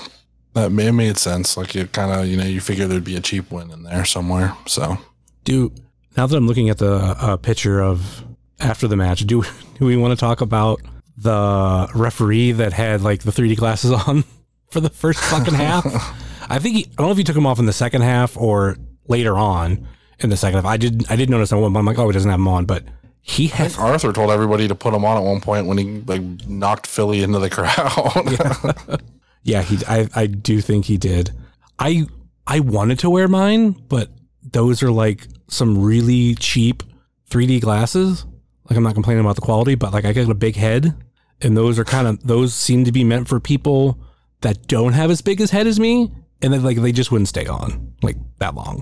[0.53, 1.55] that ma- it made sense.
[1.57, 4.05] Like you kind of you know you figure there'd be a cheap win in there
[4.05, 4.55] somewhere.
[4.67, 4.97] So
[5.43, 5.71] Do
[6.17, 8.23] now that I'm looking at the uh, picture of
[8.59, 9.43] after the match, do
[9.79, 10.81] do we want to talk about
[11.21, 14.23] the referee that had like the 3D glasses on
[14.69, 15.85] for the first fucking half?
[16.49, 18.35] I think he, I don't know if he took them off in the second half
[18.35, 19.87] or later on
[20.19, 20.65] in the second half.
[20.65, 22.65] I did I did notice on one, I'm like, oh, he doesn't have them on,
[22.65, 22.83] but
[23.21, 26.21] he had Arthur told everybody to put him on at one point when he like
[26.47, 29.01] knocked Philly into the crowd.
[29.43, 29.83] Yeah, he.
[29.87, 31.31] I, I do think he did.
[31.79, 32.05] I
[32.45, 34.09] I wanted to wear mine, but
[34.43, 36.83] those are like some really cheap
[37.29, 38.25] 3D glasses.
[38.69, 40.95] Like I'm not complaining about the quality, but like I got a big head,
[41.41, 43.99] and those are kind of those seem to be meant for people
[44.41, 47.27] that don't have as big as head as me, and then like they just wouldn't
[47.27, 48.81] stay on like that long.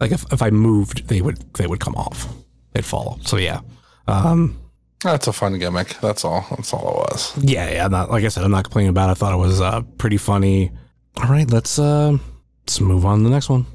[0.00, 2.28] Like if, if I moved, they would they would come off.
[2.72, 3.18] They'd fall.
[3.22, 3.60] So yeah.
[4.06, 4.58] Um,
[5.02, 5.96] That's a fun gimmick.
[6.00, 6.46] That's all.
[6.50, 7.36] That's all it was.
[7.38, 7.84] yeah, yeah.
[7.84, 9.12] I'm not like I said, I'm not complaining about it.
[9.12, 10.70] I thought it was uh, pretty funny.
[11.16, 12.16] All right, let's uh,
[12.62, 13.66] let's move on to the next one.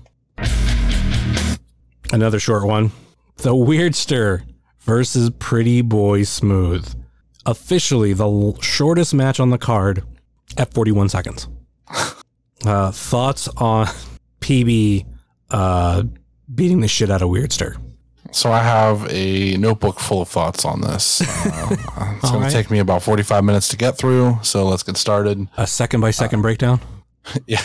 [2.12, 2.92] Another short one.
[3.38, 4.44] The Weirdster
[4.82, 6.94] versus Pretty Boy Smooth.
[7.46, 10.04] Officially the l- shortest match on the card
[10.58, 11.48] at 41 seconds.
[12.66, 13.86] Uh, thoughts on
[14.42, 15.06] PB
[15.52, 16.02] uh,
[16.56, 17.76] beating the shit out of Weirdster?
[18.32, 21.22] So I have a notebook full of thoughts on this.
[21.22, 21.68] Uh,
[22.18, 22.50] it's going right.
[22.50, 24.40] to take me about 45 minutes to get through.
[24.42, 25.48] So let's get started.
[25.58, 26.80] A second by second breakdown.
[27.46, 27.62] Yeah.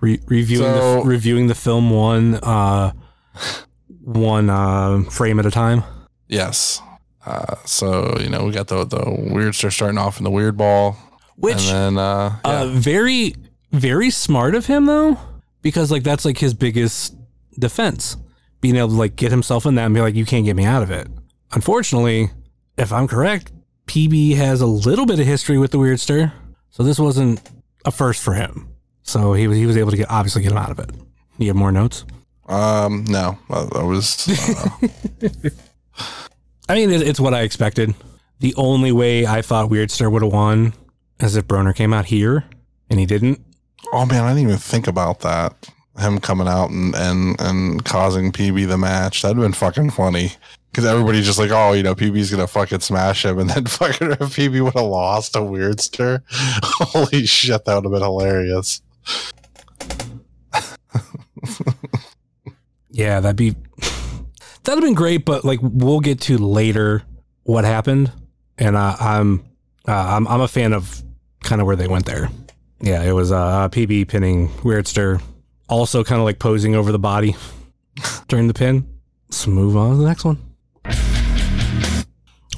[0.00, 2.92] Re- reviewing So- the reviewing the film one uh
[4.02, 5.84] one uh frame at a time.
[6.26, 6.80] yes.
[7.26, 10.56] Uh, so you know we got the the weird start starting off in the weird
[10.56, 10.96] ball,
[11.36, 12.60] Which and then uh, yeah.
[12.62, 13.34] uh very
[13.72, 15.18] very smart of him though
[15.62, 17.14] because like that's like his biggest
[17.58, 18.16] defense
[18.60, 20.64] being able to like get himself in that and be like you can't get me
[20.64, 21.08] out of it.
[21.52, 22.30] Unfortunately,
[22.76, 23.52] if I'm correct,
[23.86, 26.32] PB has a little bit of history with the Weirdster,
[26.70, 27.40] so this wasn't
[27.84, 28.68] a first for him.
[29.02, 30.90] So he was he was able to get obviously get him out of it.
[31.38, 32.04] You have more notes?
[32.46, 34.28] Um, no, I, I was.
[34.28, 35.48] Uh,
[36.68, 37.94] I mean, it's what I expected.
[38.40, 40.72] The only way I thought Weirdster would have won
[41.20, 42.44] is if Broner came out here,
[42.90, 43.40] and he didn't.
[43.92, 45.54] oh man, I didn't even think about that.
[45.98, 49.22] Him coming out and and and causing PB the match.
[49.22, 50.32] That'd been fucking funny.
[50.70, 54.10] Because everybody's just like, oh, you know, PB's gonna fucking smash him, and then fucking
[54.10, 56.22] if PB would have lost a Weirdster.
[56.30, 58.82] Holy shit, that would have been hilarious.
[62.90, 63.56] Yeah, that'd be
[64.64, 65.24] that'd have been great.
[65.24, 67.02] But like, we'll get to later
[67.44, 68.12] what happened,
[68.58, 69.44] and uh, I'm
[69.86, 71.02] uh, I'm I'm a fan of
[71.42, 72.28] kind of where they went there.
[72.80, 75.22] Yeah, it was uh, PB pinning Weirdster,
[75.68, 77.36] also kind of like posing over the body
[78.28, 78.86] during the pin.
[79.28, 80.38] Let's move on to the next one.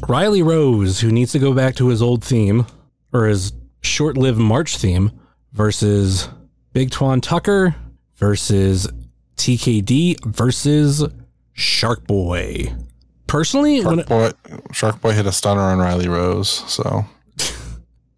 [0.08, 2.66] Riley Rose, who needs to go back to his old theme
[3.12, 5.10] or his short-lived March theme,
[5.56, 6.28] versus
[6.72, 7.74] Big Twan Tucker
[8.16, 8.86] versus
[9.36, 11.02] TKD versus
[11.56, 12.72] Shark Boy.
[13.26, 14.30] Personally, when Shark Boy,
[14.72, 17.04] Shark Boy hit a stunner on Riley Rose, so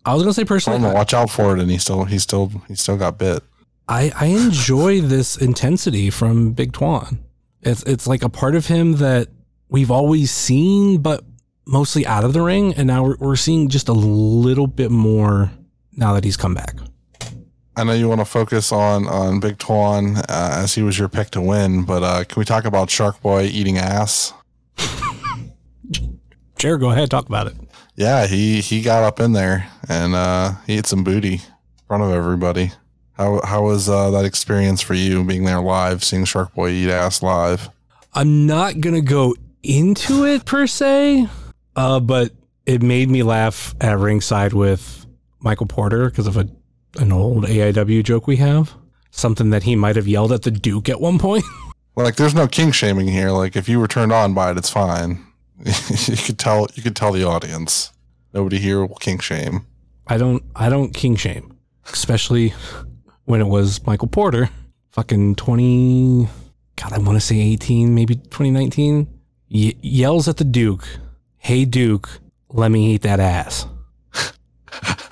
[0.05, 2.48] I was gonna say personally, to watch out for it, and he still he still
[2.68, 3.42] he still got bit.
[3.88, 7.18] I, I enjoy this intensity from Big Twan.
[7.62, 9.29] It's it's like a part of him that
[9.68, 11.24] we've always seen, but
[11.64, 15.51] mostly out of the ring, and now we're, we're seeing just a little bit more
[15.92, 16.77] now that he's come back.
[17.79, 21.09] I know you want to focus on on Big Twan uh, as he was your
[21.09, 24.33] pick to win, but uh, can we talk about Shark Boy eating ass?
[26.57, 27.55] Jared, go ahead, talk about it.
[27.95, 31.41] Yeah, he he got up in there and uh, he ate some booty in
[31.87, 32.73] front of everybody.
[33.12, 36.91] How how was uh, that experience for you being there live, seeing Shark Boy eat
[36.91, 37.69] ass live?
[38.12, 41.29] I'm not gonna go into it per se,
[41.77, 42.33] uh, but
[42.67, 45.07] it made me laugh at ringside with
[45.38, 46.49] Michael Porter because of a
[46.96, 48.74] an old AIW joke we have.
[49.11, 51.44] Something that he might have yelled at the Duke at one point.
[51.96, 53.33] Like, there's no king shaming here.
[53.33, 55.27] Like, if you were turned on by it, it's fine.
[55.64, 57.92] you could tell you could tell the audience.
[58.33, 59.66] Nobody here will king shame.
[60.07, 61.59] I don't I don't king shame,
[61.92, 62.55] especially
[63.24, 64.48] when it was Michael Porter,
[64.92, 66.29] fucking twenty.
[66.77, 69.09] God, I want to say eighteen, maybe twenty nineteen.
[69.48, 70.87] Ye- yells at the Duke,
[71.38, 73.66] "Hey Duke, let me eat that ass."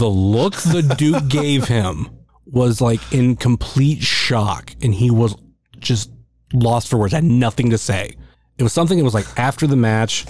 [0.00, 2.08] the look the Duke gave him
[2.46, 5.36] was like in complete shock, and he was
[5.78, 6.10] just
[6.54, 7.12] lost for words.
[7.12, 8.16] Had nothing to say.
[8.58, 10.26] It was something that was like after the match.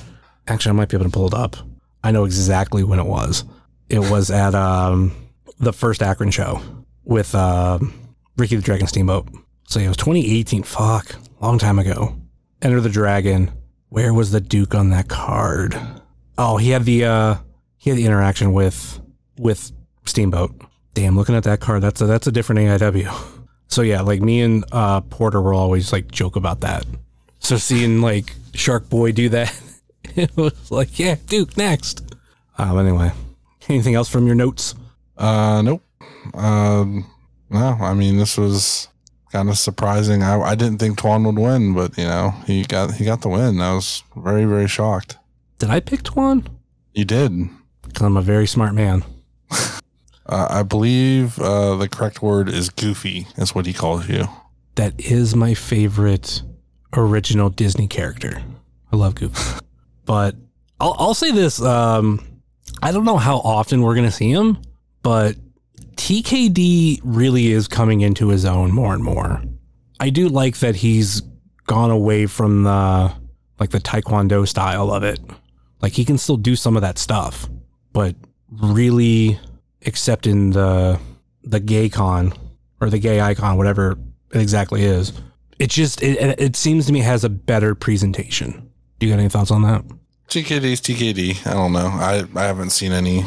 [0.48, 1.56] Actually, I might be able to pull it up.
[2.02, 3.44] I know exactly when it was.
[3.88, 5.14] It was at um,
[5.58, 6.60] the first Akron show
[7.04, 7.94] with um
[8.36, 9.28] Ricky the Dragon Steamboat.
[9.68, 10.64] So it was 2018.
[10.64, 12.16] Fuck, long time ago.
[12.60, 13.52] Enter the Dragon.
[13.88, 15.80] Where was the Duke on that card?
[16.36, 17.36] Oh, he had the uh,
[17.78, 18.99] he had the interaction with
[19.40, 19.72] with
[20.04, 20.54] Steamboat.
[20.94, 23.12] Damn, looking at that car, that's a that's a different AIW.
[23.68, 26.84] So yeah, like me and uh, Porter will always like joke about that.
[27.38, 29.60] So seeing like Shark Boy do that,
[30.16, 32.14] it was like, yeah, Duke next.
[32.58, 33.12] Um, anyway,
[33.68, 34.74] anything else from your notes?
[35.16, 35.82] Uh, nope.
[36.34, 37.06] Um,
[37.48, 38.88] no, I mean this was
[39.30, 40.22] kind of surprising.
[40.22, 43.28] I, I didn't think Twan would win, but you know he got he got the
[43.28, 43.60] win.
[43.60, 45.16] I was very very shocked.
[45.58, 46.46] Did I pick Twan?
[46.92, 47.32] You did.
[47.82, 49.04] Because I'm a very smart man.
[50.30, 53.26] Uh, I believe uh, the correct word is goofy.
[53.36, 54.28] Is what he calls you.
[54.76, 56.42] That is my favorite
[56.94, 58.40] original Disney character.
[58.92, 59.60] I love Goofy.
[60.04, 60.36] but
[60.78, 61.60] I'll, I'll say this.
[61.60, 62.20] Um,
[62.80, 64.58] I don't know how often we're going to see him,
[65.02, 65.36] but
[65.96, 69.42] TKD really is coming into his own more and more.
[69.98, 71.22] I do like that he's
[71.66, 73.12] gone away from the
[73.58, 75.20] like the taekwondo style of it.
[75.82, 77.48] Like he can still do some of that stuff,
[77.92, 78.14] but
[78.50, 79.38] really
[79.86, 80.98] accepting the
[81.42, 82.32] the gay con
[82.80, 83.98] or the gay icon, whatever
[84.32, 85.12] it exactly is.
[85.58, 88.70] It just it, it seems to me has a better presentation.
[88.98, 89.84] Do you got any thoughts on that?
[90.28, 91.46] TKD's TKD.
[91.46, 91.86] I don't know.
[91.86, 93.24] I I haven't seen any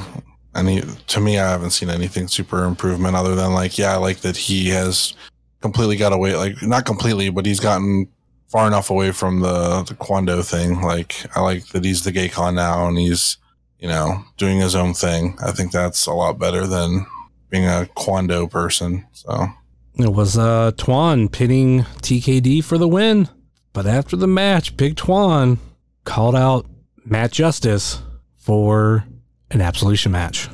[0.56, 1.38] any to me.
[1.38, 5.14] I haven't seen anything super improvement other than like yeah, I like that he has
[5.62, 6.36] completely got away.
[6.36, 8.08] Like not completely, but he's gotten
[8.48, 10.82] far enough away from the the Kwando thing.
[10.82, 13.38] Like I like that he's the gay con now and he's
[13.84, 15.38] you know doing his own thing.
[15.44, 17.06] I think that's a lot better than
[17.50, 19.06] being a Kwando person.
[19.12, 19.50] So
[19.98, 23.28] It was uh Twan pinning TKD for the win.
[23.74, 25.58] But after the match, Big Twan
[26.06, 26.66] called out
[27.06, 28.02] Matt Justice
[28.38, 29.04] for
[29.52, 30.48] an absolution match.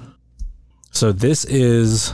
[0.91, 2.13] So this is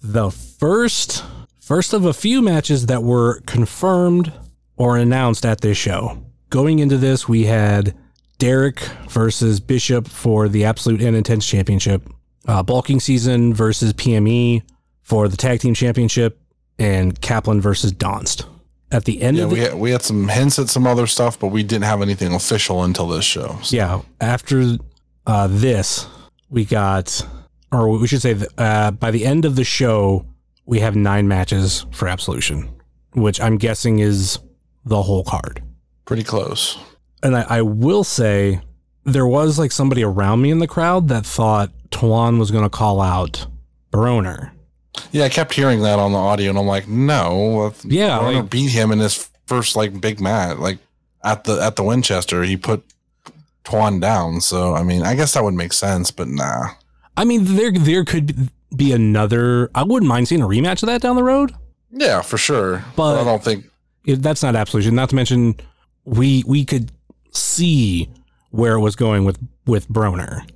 [0.00, 1.24] the first
[1.60, 4.32] first of a few matches that were confirmed
[4.76, 6.24] or announced at this show.
[6.48, 7.94] Going into this, we had
[8.38, 12.08] Derek versus Bishop for the Absolute and Intense Championship.
[12.46, 14.62] Uh, Bulking Season versus PME
[15.02, 16.40] for the Tag Team Championship.
[16.78, 18.46] And Kaplan versus Donst.
[18.90, 21.06] At the end Yeah, of the we had, we had some hints at some other
[21.06, 23.58] stuff, but we didn't have anything official until this show.
[23.62, 24.76] So- yeah, after
[25.26, 26.06] uh, this,
[26.50, 27.24] we got,
[27.72, 30.26] or we should say, that, uh, by the end of the show,
[30.66, 32.68] we have nine matches for Absolution,
[33.14, 34.38] which I'm guessing is
[34.84, 35.62] the whole card.
[36.04, 36.76] Pretty close.
[37.24, 38.60] And I, I will say,
[39.04, 42.70] there was like somebody around me in the crowd that thought Twan was going to
[42.70, 43.46] call out
[43.92, 44.50] Broner.
[45.10, 48.50] Yeah, I kept hearing that on the audio, and I'm like, no, Yeah, Broner like-
[48.50, 50.78] beat him in his first like big match, like
[51.24, 52.44] at the at the Winchester.
[52.44, 52.84] He put
[53.64, 56.68] Twan down, so I mean, I guess that would make sense, but nah.
[57.16, 59.70] I mean, there there could be another.
[59.74, 61.52] I wouldn't mind seeing a rematch of that down the road.
[61.90, 62.84] Yeah, for sure.
[62.96, 63.64] But- But I don't think.
[64.04, 64.94] it, that's not absolution.
[64.94, 65.54] Not to mention,
[66.04, 66.90] we we could
[67.34, 68.08] see
[68.50, 70.48] where it was going with with Broner,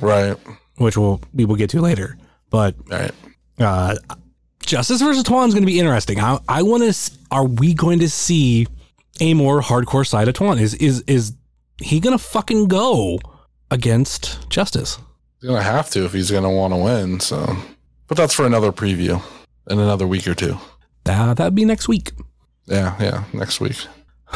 [0.00, 0.36] Right.
[0.76, 2.16] which we'll we will get to later.
[2.50, 3.12] But Right.
[3.58, 3.96] uh,
[4.60, 6.20] Justice versus Twan is going to be interesting.
[6.20, 7.10] I I want to.
[7.30, 8.66] Are we going to see
[9.20, 10.60] a more hardcore side of Twan?
[10.60, 11.32] Is is is
[11.78, 13.18] he going to fucking go
[13.70, 14.98] against Justice?
[15.40, 17.20] He's gonna have to if he's gonna want to win.
[17.20, 17.54] So,
[18.08, 19.22] but that's for another preview
[19.68, 20.56] in another week or two.
[21.04, 22.12] That that'd be next week.
[22.66, 23.76] Yeah, yeah, next week.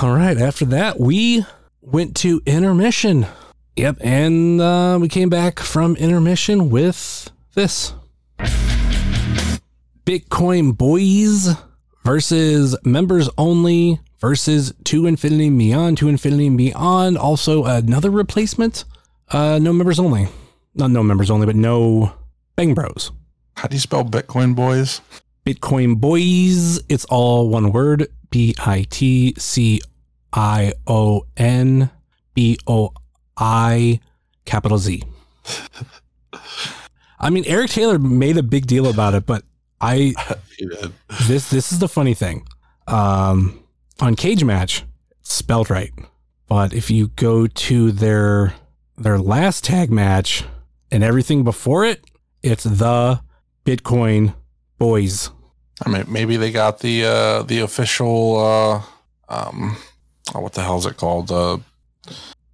[0.02, 0.36] All right.
[0.36, 1.46] After that, we
[1.90, 3.26] went to intermission.
[3.76, 3.98] Yep.
[4.00, 7.94] And uh, we came back from intermission with this
[10.04, 11.54] Bitcoin Boys
[12.04, 15.98] versus members only versus To Infinity and Beyond.
[15.98, 17.16] To Infinity and Beyond.
[17.18, 18.84] Also, another replacement.
[19.28, 20.28] Uh, no members only.
[20.74, 22.12] Not no members only, but no
[22.56, 23.12] Bang Bros.
[23.56, 25.00] How do you spell Bitcoin, boys?
[25.44, 26.78] Bitcoin Boys.
[26.88, 29.80] It's all one word B I T C
[30.32, 31.90] I O N
[32.34, 32.92] B O
[33.36, 34.00] I
[34.44, 35.02] capital Z.
[37.20, 39.42] I mean, Eric Taylor made a big deal about it, but
[39.80, 40.14] I
[41.26, 42.46] this this is the funny thing.
[42.86, 43.64] Um,
[44.00, 44.84] on Cage Match,
[45.22, 45.92] spelled right,
[46.48, 48.54] but if you go to their
[48.96, 50.44] their last tag match
[50.90, 52.04] and everything before it,
[52.42, 53.20] it's the
[53.64, 54.34] Bitcoin
[54.78, 55.30] Boys.
[55.84, 58.82] I mean, maybe they got the uh the official uh
[59.28, 59.76] um
[60.34, 61.30] oh, what the hell is it called?
[61.30, 61.58] Uh,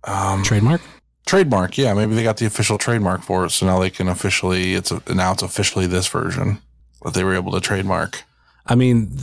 [0.04, 0.80] um Trademark.
[1.26, 1.78] trademark.
[1.78, 4.90] Yeah, maybe they got the official trademark for it, so now they can officially it's
[4.90, 6.58] a, now it's officially this version
[7.02, 8.22] that they were able to trademark.
[8.66, 9.16] I mean,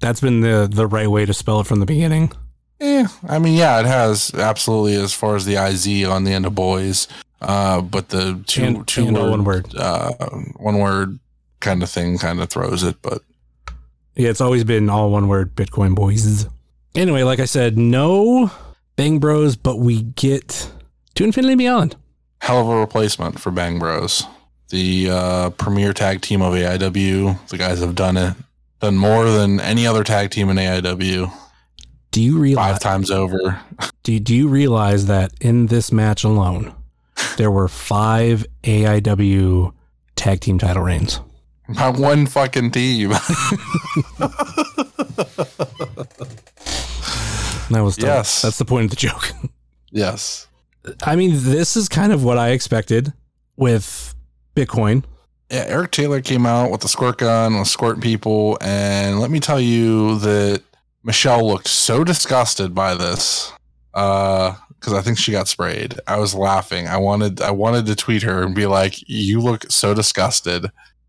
[0.00, 2.32] that's been the the right way to spell it from the beginning.
[2.80, 6.44] Yeah, I mean, yeah, it has absolutely as far as the iz on the end
[6.44, 7.06] of boys,
[7.40, 9.74] uh, but the two And- two and word, one word.
[9.76, 10.12] uh,
[10.56, 11.18] one word
[11.60, 13.22] kind of thing kind of throws it, but
[14.16, 16.46] Yeah, it's always been all one word Bitcoin boys.
[16.94, 18.50] Anyway, like I said, no
[18.96, 20.70] Bang Bros, but we get
[21.16, 21.96] to Infinity Beyond.
[22.40, 24.24] hell of a replacement for Bang Bros,
[24.68, 27.48] the uh, premier tag team of AIW.
[27.48, 28.34] The guys have done it,
[28.80, 31.32] done more than any other tag team in AIW
[32.12, 32.72] Do you realize?
[32.74, 33.60] five times over.
[34.04, 36.74] Do, do you realize that in this match alone,
[37.38, 39.72] there were five AIW
[40.14, 41.18] tag team title reigns?
[41.68, 43.12] By one fucking team.
[47.70, 48.42] That was the, Yes.
[48.42, 49.32] That's the point of the joke.
[49.90, 50.46] yes.
[51.02, 53.12] I mean, this is kind of what I expected
[53.56, 54.14] with
[54.54, 55.04] Bitcoin.
[55.50, 59.40] Yeah, Eric Taylor came out with the squirt gun, was squirting people, and let me
[59.40, 60.62] tell you that
[61.02, 63.52] Michelle looked so disgusted by this.
[63.92, 65.98] Uh because I think she got sprayed.
[66.06, 66.86] I was laughing.
[66.88, 70.66] I wanted I wanted to tweet her and be like, You look so disgusted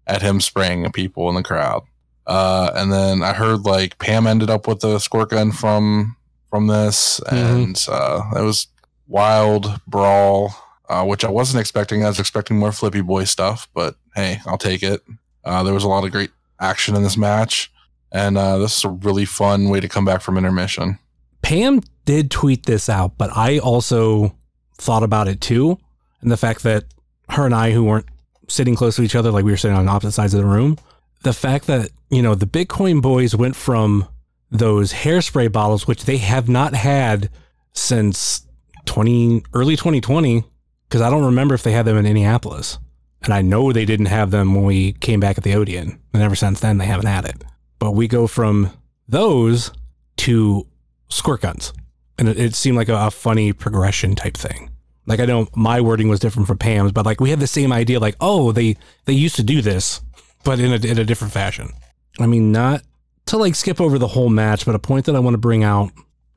[0.08, 1.84] at him spraying people in the crowd.
[2.26, 6.16] Uh and then I heard like Pam ended up with a squirt gun from
[6.50, 8.68] from this and uh it was
[9.08, 10.56] wild brawl
[10.90, 12.04] uh, which I wasn't expecting.
[12.04, 15.02] I was expecting more Flippy Boy stuff, but hey, I'll take it.
[15.44, 17.72] Uh, there was a lot of great action in this match,
[18.12, 21.00] and uh, this is a really fun way to come back from intermission.
[21.42, 24.36] Pam did tweet this out, but I also
[24.78, 25.78] thought about it too.
[26.22, 26.86] And the fact that
[27.30, 28.08] her and I, who weren't
[28.48, 30.78] sitting close to each other, like we were sitting on opposite sides of the room,
[31.24, 34.08] the fact that, you know, the Bitcoin boys went from
[34.52, 37.30] those hairspray bottles, which they have not had
[37.74, 38.46] since
[38.86, 40.44] 20, early 2020,
[40.88, 42.78] because I don't remember if they had them in Indianapolis.
[43.24, 46.00] And I know they didn't have them when we came back at the Odeon.
[46.14, 47.44] And ever since then, they haven't had it.
[47.80, 48.72] But we go from
[49.08, 49.72] those
[50.18, 50.68] to
[51.10, 51.74] squirt guns.
[52.20, 54.70] And it, it seemed like a, a funny progression type thing.
[55.06, 57.72] Like I know my wording was different from Pam's, but like we had the same
[57.72, 60.02] idea, like, oh, they they used to do this,
[60.44, 61.72] but in a in a different fashion.
[62.20, 62.82] I mean, not
[63.28, 65.64] to like skip over the whole match, but a point that I want to bring
[65.64, 65.92] out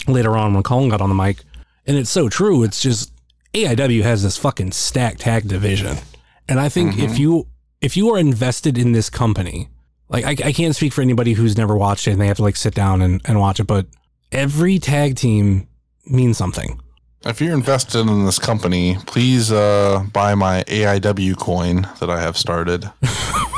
[0.07, 1.43] later on when Colin got on the mic,
[1.87, 2.63] and it's so true.
[2.63, 3.13] It's just
[3.55, 5.97] AIW has this fucking stacked tag division.
[6.49, 7.23] And I think if mm-hmm.
[7.23, 7.47] you
[7.81, 9.69] if you are invested in this company,
[10.09, 12.43] like I, I can't speak for anybody who's never watched it and they have to
[12.43, 13.87] like sit down and, and watch it, but
[14.33, 15.69] every tag team
[16.07, 16.81] means something.
[17.25, 22.37] If you're invested in this company, please uh, buy my AIW coin that I have
[22.37, 22.91] started.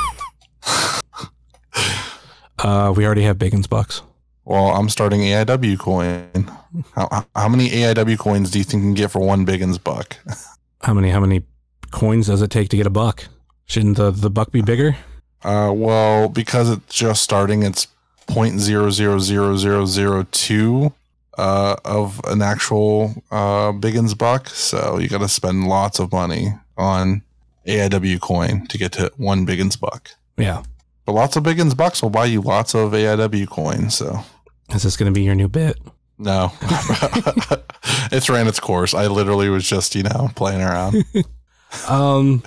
[2.62, 4.02] Uh, we already have Bacon's Bucks.
[4.44, 6.50] Well, I'm starting AIW coin.
[6.94, 10.16] How, how many AIW coins do you think you can get for one Biggins buck?
[10.82, 11.42] How many how many
[11.90, 13.26] coins does it take to get a buck?
[13.66, 14.96] Shouldn't the, the buck be bigger?
[15.42, 17.86] Uh, well, because it's just starting, it's
[18.26, 20.94] point zero zero zero zero zero two
[21.38, 24.48] uh, of an actual uh, Biggins buck.
[24.48, 27.22] So you got to spend lots of money on
[27.66, 30.10] AIW coin to get to one Biggins buck.
[30.36, 30.62] Yeah.
[31.06, 33.90] But lots of Biggins bucks will buy you lots of AIW coin.
[33.90, 34.20] So
[34.74, 35.76] Is this gonna be your new bit?
[36.18, 36.52] no,
[38.12, 38.92] it's ran its course.
[38.94, 41.04] I literally was just you know playing around.
[41.88, 42.42] Um,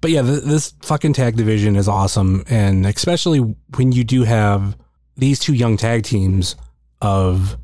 [0.00, 3.38] but yeah, th- this fucking tag division is awesome, and especially
[3.76, 4.76] when you do have
[5.16, 6.54] these two young tag teams
[7.02, 7.58] of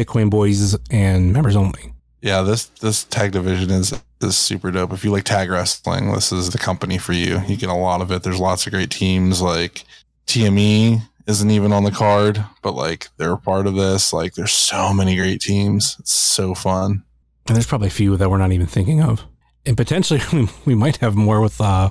[0.00, 1.92] Bitcoin boys and members only.
[2.22, 4.92] Yeah, this this tag division is is super dope.
[4.92, 7.40] If you like tag wrestling, this is the company for you.
[7.46, 8.22] You get a lot of it.
[8.22, 9.84] There's lots of great teams like
[10.26, 14.12] TME isn't even on the card, but like they're part of this.
[14.12, 15.96] Like there's so many great teams.
[15.98, 17.04] It's so fun.
[17.46, 19.24] And there's probably a few that we're not even thinking of,
[19.66, 21.90] and potentially we, we might have more with uh,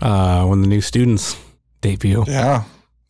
[0.00, 1.38] uh, when the new students
[1.80, 2.24] debut.
[2.26, 2.64] Yeah.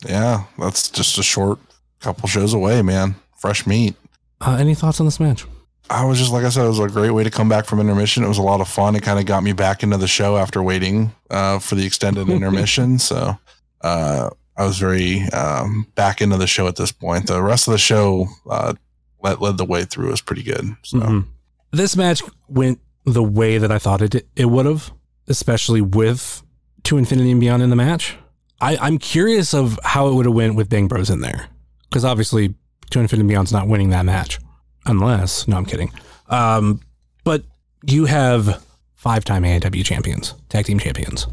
[0.06, 0.44] Yeah.
[0.58, 1.58] That's just a short
[2.00, 3.16] couple shows away, man.
[3.42, 3.96] Fresh meat.
[4.40, 5.44] Uh, any thoughts on this match?
[5.90, 7.80] I was just like I said, it was a great way to come back from
[7.80, 8.22] intermission.
[8.24, 8.94] It was a lot of fun.
[8.96, 12.28] It kind of got me back into the show after waiting uh, for the extended
[12.36, 12.98] intermission.
[13.00, 13.36] So
[13.82, 17.26] uh, I was very um, back into the show at this point.
[17.26, 18.74] The rest of the show uh,
[19.22, 20.06] led, led the way through.
[20.08, 20.64] It was pretty good.
[20.84, 21.24] So Mhm.
[21.72, 24.92] This match went the way that I thought it it would have,
[25.26, 26.42] especially with
[26.84, 28.16] To Infinity and Beyond in the match.
[28.60, 31.48] I, I'm curious of how it would have went with Bang Bros in there,
[31.90, 32.54] because obviously
[32.92, 34.38] To Infinity Beyond's not winning that match,
[34.86, 35.90] unless no, I'm kidding.
[36.28, 36.80] Um,
[37.24, 37.42] but
[37.86, 38.62] you have
[38.94, 41.26] five-time AIW champions, tag team champions,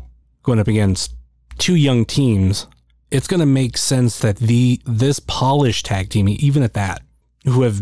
[0.43, 1.16] going up against
[1.57, 2.68] two young teams.
[3.12, 7.01] It's going to make sense that the this polished tag team, even at that,
[7.45, 7.82] who have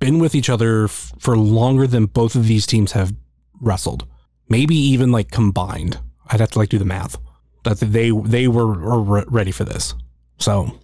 [0.00, 3.14] been with each other f- for longer than both of these teams have
[3.60, 4.04] wrestled.
[4.48, 5.98] Maybe even like combined.
[6.26, 7.16] I'd have to like do the math.
[7.64, 9.94] That they they were, were re- ready for this.
[10.38, 10.80] So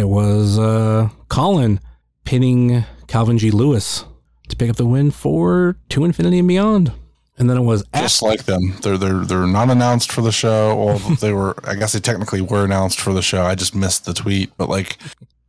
[0.00, 1.78] it was uh, Colin
[2.24, 3.50] pinning Calvin G.
[3.50, 4.04] Lewis
[4.48, 6.92] to pick up the win for To Infinity and Beyond.
[7.36, 10.74] And then it was just like them, they're they're they're not announced for the show.
[10.74, 11.54] Well, they were.
[11.64, 13.44] I guess they technically were announced for the show.
[13.44, 14.50] I just missed the tweet.
[14.58, 14.98] But like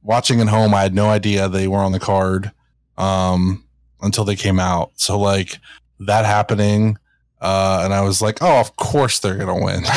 [0.01, 2.51] watching at home, I had no idea they were on the card
[2.97, 3.65] um,
[4.01, 4.91] until they came out.
[4.95, 5.57] So like
[5.99, 6.97] that happening,
[7.41, 9.83] uh, and I was like, oh, of course they're gonna win.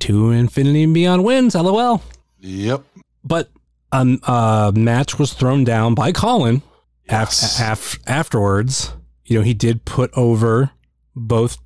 [0.00, 1.54] To Infinity and Beyond wins.
[1.54, 2.02] LOL.
[2.40, 2.82] yep.
[3.24, 3.50] But
[3.92, 6.62] a uh, match was thrown down by Colin
[7.08, 7.58] Yes.
[7.60, 8.92] af- af- afterwards.
[9.24, 10.70] You know, he did put over
[11.14, 11.58] both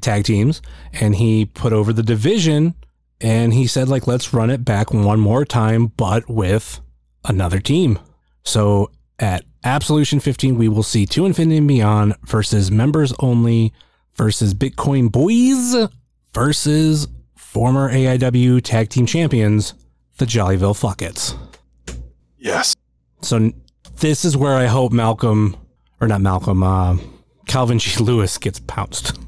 [0.00, 0.60] tag teams
[0.92, 2.74] and he put over the division
[3.20, 6.80] and he said, like, let's run it back one more time, but with
[7.24, 7.98] another team.
[8.44, 13.72] So at Absolution 15, we will see To Infinity and Beyond versus members only
[14.14, 15.88] versus Bitcoin Boys
[16.32, 19.74] versus former AIW tag team champions,
[20.18, 21.36] the Jollyville Fuckets.
[22.38, 22.74] Yes.
[23.22, 23.52] So
[23.96, 25.56] this is where I hope Malcolm,
[26.00, 26.96] or not Malcolm, uh,
[27.46, 28.02] Calvin G.
[28.02, 29.18] Lewis gets pounced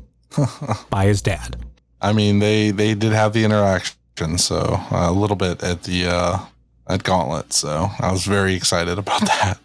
[0.91, 1.57] by his dad.
[2.01, 6.07] I mean, they they did have the interaction, so uh, a little bit at the
[6.07, 6.39] uh,
[6.89, 7.53] at Gauntlet.
[7.53, 9.59] So I was very excited about that.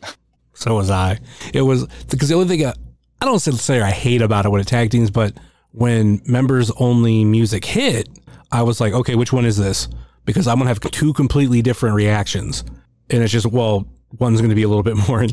[0.53, 1.19] So was I.
[1.53, 2.73] It was because the only thing I,
[3.21, 5.33] I don't say, I hate about it when it tag teams, but
[5.71, 8.07] when members only music hit,
[8.51, 9.87] I was like, okay, which one is this?
[10.25, 12.63] Because I'm gonna have two completely different reactions,
[13.09, 13.87] and it's just well,
[14.19, 15.25] one's gonna be a little bit more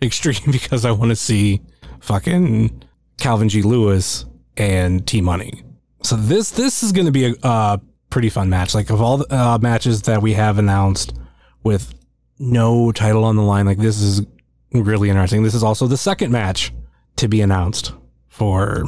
[0.00, 1.60] extreme because I want to see
[2.00, 2.82] fucking
[3.18, 3.62] Calvin G.
[3.62, 4.24] Lewis
[4.56, 5.62] and T Money.
[6.02, 7.78] So this this is gonna be a uh,
[8.10, 8.74] pretty fun match.
[8.74, 11.14] Like of all the uh, matches that we have announced
[11.62, 11.94] with
[12.38, 14.26] no title on the line, like this is
[14.72, 15.42] really interesting.
[15.42, 16.72] This is also the second match
[17.16, 17.92] to be announced
[18.28, 18.84] for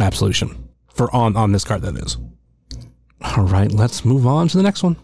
[0.00, 2.16] Absolution for on on this card that is.
[3.24, 4.96] All right, let's move on to the next one.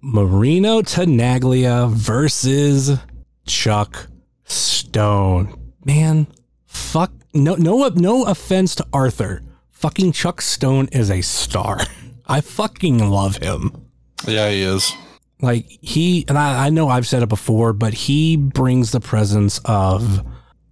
[0.00, 2.98] Marino Tenaglia versus
[3.46, 4.06] Chuck
[4.44, 5.72] Stone.
[5.84, 6.26] Man,
[6.66, 9.42] fuck no no no offense to Arthur.
[9.70, 11.80] Fucking Chuck Stone is a star.
[12.26, 13.70] I fucking love him
[14.26, 14.92] Yeah, he is.
[15.40, 19.60] like he and I, I know I've said it before, but he brings the presence
[19.64, 20.24] of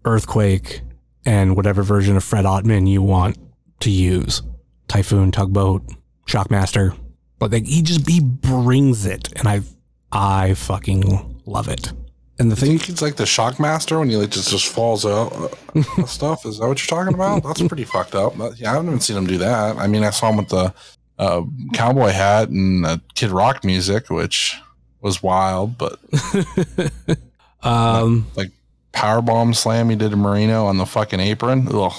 [0.05, 0.83] Earthquake
[1.27, 3.37] and whatever version of Fred Ottman you want
[3.81, 4.43] to use.
[4.89, 5.83] Typhoon, Tugboat,
[6.27, 6.97] Shockmaster.
[7.39, 9.63] But like he just he brings it and I
[10.13, 11.93] I fucking love it.
[12.39, 16.05] And the thing it's like the Shockmaster when he like just just falls out uh,
[16.07, 16.45] stuff.
[16.47, 17.43] Is that what you're talking about?
[17.43, 18.35] That's pretty fucked up.
[18.57, 19.77] Yeah, I haven't even seen him do that.
[19.77, 20.75] I mean, I saw him with the
[21.19, 21.43] uh,
[21.75, 24.57] cowboy hat and uh, Kid Rock music, which
[25.01, 25.79] was wild.
[25.79, 26.01] But
[27.63, 28.51] um like
[28.93, 31.69] powerbomb slam he did to Marino on the fucking apron.
[31.71, 31.93] Ugh.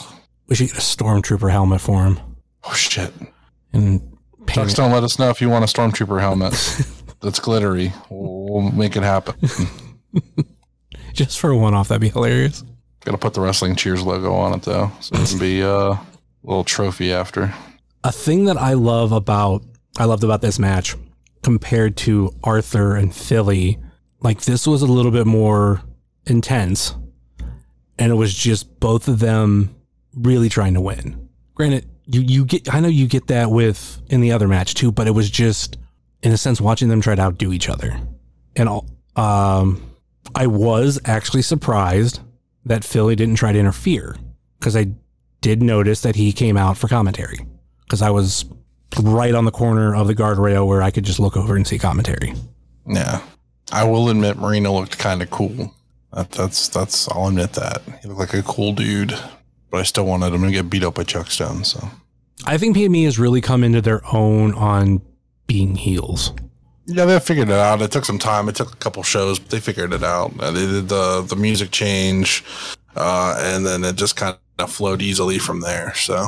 [0.48, 2.20] we should get a stormtrooper helmet for him.
[2.68, 3.14] Oh shit.
[3.74, 4.48] And it.
[4.48, 6.54] Chuckstone, let us know if you want a stormtrooper helmet
[7.22, 7.92] that's glittery.
[8.10, 9.36] We'll make it happen.
[11.14, 12.64] just for a one off, that'd be hilarious.
[13.02, 15.94] Got to put the wrestling cheers logo on it though, so it can be uh,
[15.94, 16.00] a
[16.44, 17.54] little trophy after.
[18.04, 19.64] a thing that I love about
[19.98, 20.96] I loved about this match
[21.44, 23.78] compared to Arthur and Philly,
[24.22, 25.82] like this was a little bit more
[26.26, 26.96] intense,
[28.00, 29.76] and it was just both of them
[30.16, 31.30] really trying to win.
[31.54, 34.92] Granted, you you get I know you get that with in the other match too,
[34.92, 35.78] but it was just
[36.22, 38.00] in a sense watching them try to outdo each other,
[38.56, 38.86] and all,
[39.16, 39.92] um,
[40.34, 42.20] I was actually surprised
[42.66, 44.16] that Philly didn't try to interfere
[44.60, 44.88] because I
[45.42, 47.40] did notice that he came out for commentary
[47.84, 48.46] because I was
[49.02, 51.78] right on the corner of the guardrail where I could just look over and see
[51.78, 52.34] commentary.
[52.88, 53.22] Yeah,
[53.72, 55.74] I will admit Marino looked kind of cool.
[56.14, 59.18] That, that's that's I'll admit that he looked like a cool dude,
[59.72, 61.64] but I still wanted him to get beat up by Chuck Stone.
[61.64, 61.88] So
[62.46, 65.02] I think PME has really come into their own on
[65.48, 66.34] being heels.
[66.88, 67.82] yeah, they figured it out.
[67.82, 68.50] It took some time.
[68.50, 70.34] It took a couple shows, but they figured it out.
[70.40, 72.44] Uh, They did the the music change,
[72.96, 75.94] uh, and then it just kind of flowed easily from there.
[75.96, 76.28] So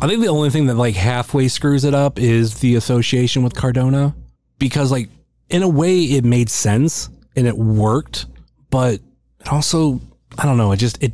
[0.00, 3.54] I think the only thing that like halfway screws it up is the association with
[3.54, 4.14] Cardona
[4.58, 5.08] because like
[5.50, 8.26] in a way it made sense and it worked,
[8.70, 8.94] but
[9.40, 10.00] it also
[10.38, 11.12] I don't know, it just it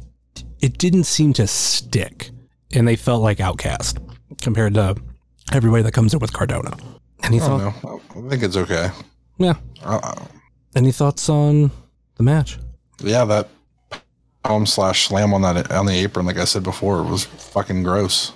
[0.61, 2.31] it didn't seem to stick
[2.73, 3.99] and they felt like outcast
[4.43, 4.97] compared to
[5.53, 6.77] everybody that comes in with Cardona.
[7.23, 8.01] Any I don't thought, know.
[8.27, 8.91] I think it's okay.
[9.39, 9.55] yeah.
[9.83, 10.15] Uh,
[10.77, 11.71] Any thoughts on
[12.17, 12.59] the match?
[13.03, 13.49] yeah, that
[14.45, 18.33] palm slash slam on that on the apron, like I said before, was fucking gross.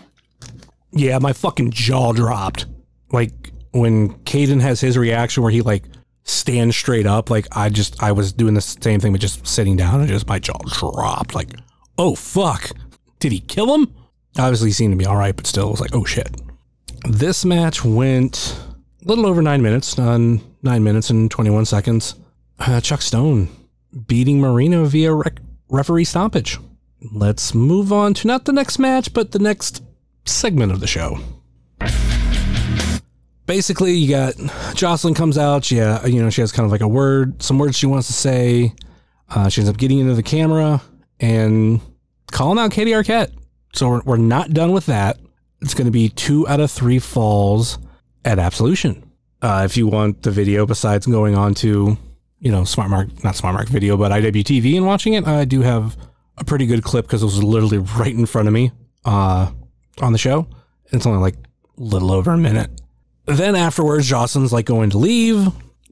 [0.92, 2.66] Yeah, my fucking jaw dropped.
[3.12, 3.32] Like
[3.72, 5.84] when Caden has his reaction where he like
[6.24, 9.76] stands straight up, like I just I was doing the same thing but just sitting
[9.76, 11.34] down and just my jaw dropped.
[11.34, 11.50] Like,
[11.98, 12.70] oh fuck.
[13.18, 13.94] Did he kill him?
[14.38, 16.40] Obviously he seemed to be alright, but still was like, oh shit.
[17.08, 18.58] This match went
[19.02, 22.14] a little over nine minutes, on nine minutes and twenty one seconds.
[22.58, 23.48] Uh, Chuck Stone
[24.06, 26.58] beating Marino via rec- referee stoppage.
[27.12, 29.82] Let's move on to not the next match, but the next
[30.24, 31.18] segment of the show.
[33.46, 34.34] Basically, you got
[34.74, 35.70] Jocelyn comes out.
[35.70, 38.12] Yeah, you know she has kind of like a word, some words she wants to
[38.12, 38.72] say.
[39.28, 40.80] Uh, she ends up getting into the camera
[41.22, 41.80] and
[42.30, 43.32] calling out Katie Arquette.
[43.72, 45.18] So we're, we're not done with that.
[45.62, 47.78] It's going to be two out of three falls
[48.24, 49.08] at Absolution.
[49.40, 51.96] Uh, if you want the video, besides going on to,
[52.40, 55.62] you know, Smart Mark, not Smart Mark Video, but IWTV and watching it, I do
[55.62, 55.96] have
[56.36, 58.72] a pretty good clip because it was literally right in front of me
[59.04, 59.50] uh,
[60.00, 60.46] on the show.
[60.92, 61.36] It's only like
[61.78, 62.70] a little over a minute.
[63.26, 65.48] Then afterwards, Jocelyn's like going to leave.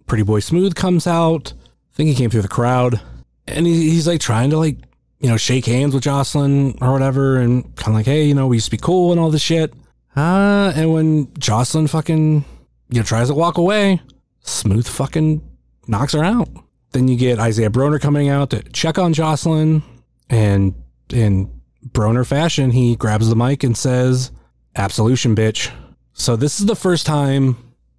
[0.07, 1.53] Pretty Boy Smooth comes out.
[1.93, 3.01] I think he came through the crowd.
[3.47, 4.77] And he, he's like trying to like,
[5.21, 8.47] you know, shake hands with Jocelyn or whatever and kind of like, hey, you know,
[8.47, 9.73] we used to be cool and all this shit.
[10.17, 12.45] Uh, and when Jocelyn fucking,
[12.89, 14.01] you know, tries to walk away,
[14.41, 15.43] Smooth fucking
[15.87, 16.49] knocks her out.
[16.93, 19.83] Then you get Isaiah Broner coming out to check on Jocelyn
[20.29, 20.75] and
[21.11, 21.51] in
[21.89, 24.33] Broner fashion, he grabs the mic and says,
[24.77, 25.71] Absolution, bitch.
[26.13, 27.57] So this is the first time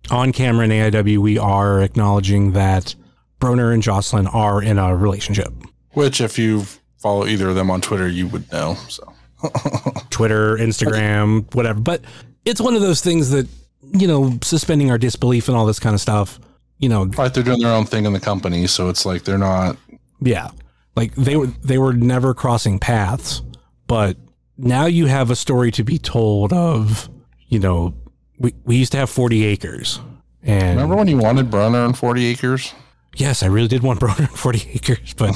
[0.09, 2.95] on camera in AIW we are acknowledging that
[3.39, 5.53] Broner and Jocelyn are in a relationship.
[5.91, 6.65] Which, if you
[7.01, 8.75] follow either of them on Twitter, you would know.
[8.87, 9.13] So
[10.09, 11.79] Twitter, Instagram, whatever.
[11.79, 12.01] But
[12.45, 13.47] it's one of those things that,
[13.93, 16.39] you know, suspending our disbelief and all this kind of stuff,
[16.77, 19.37] you know, right, they're doing their own thing in the company, so it's like they're
[19.37, 19.77] not.
[20.19, 20.51] Yeah.
[20.95, 23.41] Like they were they were never crossing paths,
[23.87, 24.17] but
[24.57, 27.09] now you have a story to be told of,
[27.47, 27.93] you know,
[28.37, 29.99] we, we used to have 40 acres.
[30.43, 32.73] And Remember when you wanted Broner and Forty Acres?
[33.15, 35.33] Yes, I really did want Broner 40 acres, but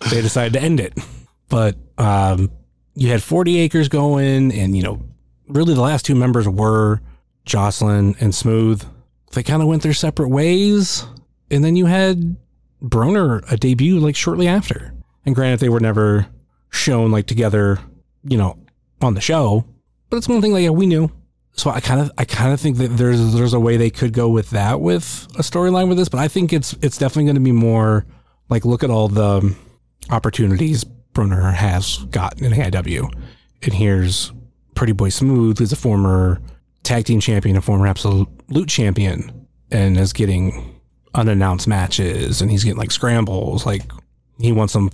[0.10, 0.98] they decided to end it.
[1.48, 2.50] But um,
[2.94, 5.02] you had 40 acres going, and you know,
[5.48, 7.00] really the last two members were
[7.44, 8.84] Jocelyn and Smooth.
[9.32, 11.04] They kind of went their separate ways,
[11.50, 12.36] and then you had
[12.82, 14.92] Broner a debut like shortly after.
[15.24, 16.26] And granted, they were never
[16.70, 17.78] shown like together,
[18.24, 18.58] you know,
[19.00, 19.64] on the show.
[20.08, 21.10] But it's one thing like yeah, we knew.
[21.56, 24.12] So I kind of I kind of think that there's there's a way they could
[24.12, 27.36] go with that with a storyline with this, but I think it's it's definitely going
[27.36, 28.04] to be more
[28.50, 29.56] like look at all the
[30.10, 30.84] opportunities
[31.14, 33.10] Broner has gotten in AIW.
[33.62, 34.32] And here's
[34.74, 36.40] Pretty Boy Smooth, who's a former
[36.82, 40.78] tag team champion, a former absolute champion, and is getting
[41.14, 43.64] unannounced matches and he's getting like scrambles.
[43.64, 43.90] Like
[44.38, 44.90] he wants some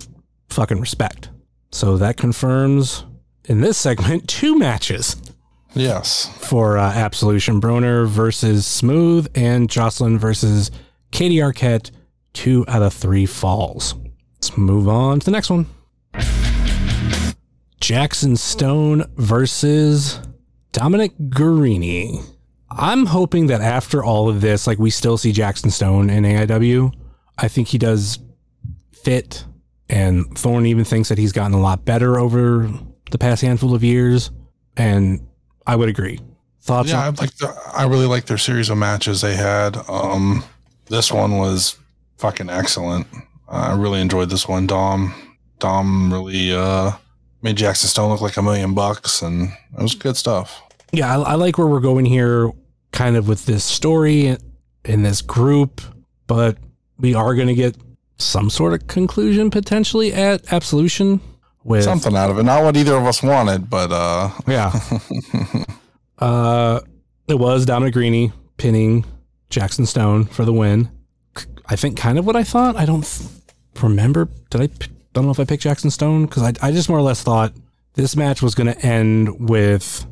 [0.49, 1.29] fucking respect.
[1.71, 3.03] So that confirms
[3.45, 5.17] in this segment two matches
[5.75, 6.29] Yes.
[6.37, 10.71] for uh, Absolution Broner versus Smooth and Jocelyn versus
[11.11, 11.91] Katie Arquette.
[12.33, 13.93] Two out of three falls.
[14.35, 15.67] Let's move on to the next one.
[17.79, 20.19] Jackson Stone versus
[20.71, 22.23] Dominic Garrini.
[22.71, 26.91] I'm hoping that after all of this, like we still see Jackson Stone in AIW.
[27.37, 28.19] I think he does
[28.91, 29.45] fit,
[29.89, 32.71] and Thorne even thinks that he's gotten a lot better over
[33.11, 34.31] the past handful of years.
[34.75, 35.27] And
[35.65, 36.19] I would agree.
[36.61, 36.89] Thoughts?
[36.89, 37.35] Yeah, I on, like.
[37.37, 39.77] The, I really like their series of matches they had.
[39.89, 40.43] Um,
[40.87, 41.77] this one was
[42.17, 43.07] fucking excellent.
[43.47, 44.67] I really enjoyed this one.
[44.67, 45.13] Dom,
[45.59, 46.91] Dom really uh
[47.41, 50.61] made Jackson Stone look like a million bucks, and it was good stuff.
[50.93, 52.51] yeah, I, I like where we're going here,
[52.91, 54.37] kind of with this story
[54.85, 55.81] in this group,
[56.27, 56.57] but
[56.97, 57.75] we are going to get
[58.17, 61.19] some sort of conclusion potentially at Absolution
[61.63, 62.43] with Something out of it.
[62.43, 64.71] Not what either of us wanted, but uh, Yeah.
[66.19, 66.79] uh,
[67.27, 69.05] it was Dominic Garrini pinning
[69.49, 70.89] Jackson Stone for the win.
[71.67, 72.75] I think kind of what I thought.
[72.75, 73.07] I don't
[73.81, 74.29] remember.
[74.49, 74.67] Did I?
[74.67, 77.23] p- Don't know if I picked Jackson Stone because I, I just more or less
[77.23, 77.53] thought
[77.93, 80.05] this match was going to end with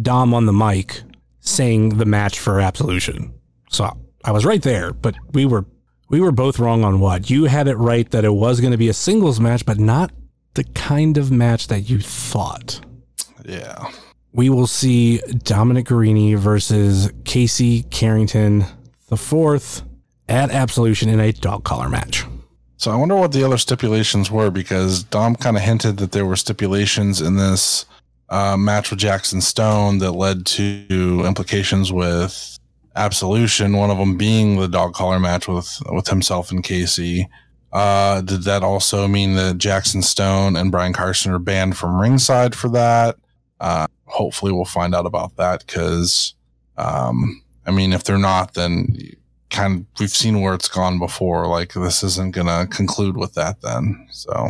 [0.00, 1.02] Dom on the mic
[1.40, 3.32] saying the match for Absolution.
[3.70, 3.88] So
[4.24, 5.64] I was right there, but we were
[6.08, 8.76] we were both wrong on what you had it right that it was going to
[8.78, 10.10] be a singles match, but not
[10.56, 12.80] the kind of match that you thought
[13.44, 13.90] yeah.
[14.32, 18.64] we will see Dominic Garrini versus Casey Carrington
[19.08, 19.82] the fourth
[20.28, 22.24] at Absolution in a dog collar match.
[22.78, 26.26] So I wonder what the other stipulations were because Dom kind of hinted that there
[26.26, 27.86] were stipulations in this
[28.28, 32.58] uh, match with Jackson Stone that led to implications with
[32.96, 33.76] Absolution.
[33.76, 37.28] One of them being the dog collar match with with himself and Casey.
[37.76, 42.54] Uh, did that also mean that Jackson Stone and Brian Carson are banned from ringside
[42.54, 43.16] for that?
[43.60, 46.32] Uh, hopefully, we'll find out about that because,
[46.78, 48.96] um, I mean, if they're not, then
[49.50, 51.46] kind of we've seen where it's gone before.
[51.48, 54.06] Like this isn't gonna conclude with that then.
[54.10, 54.48] So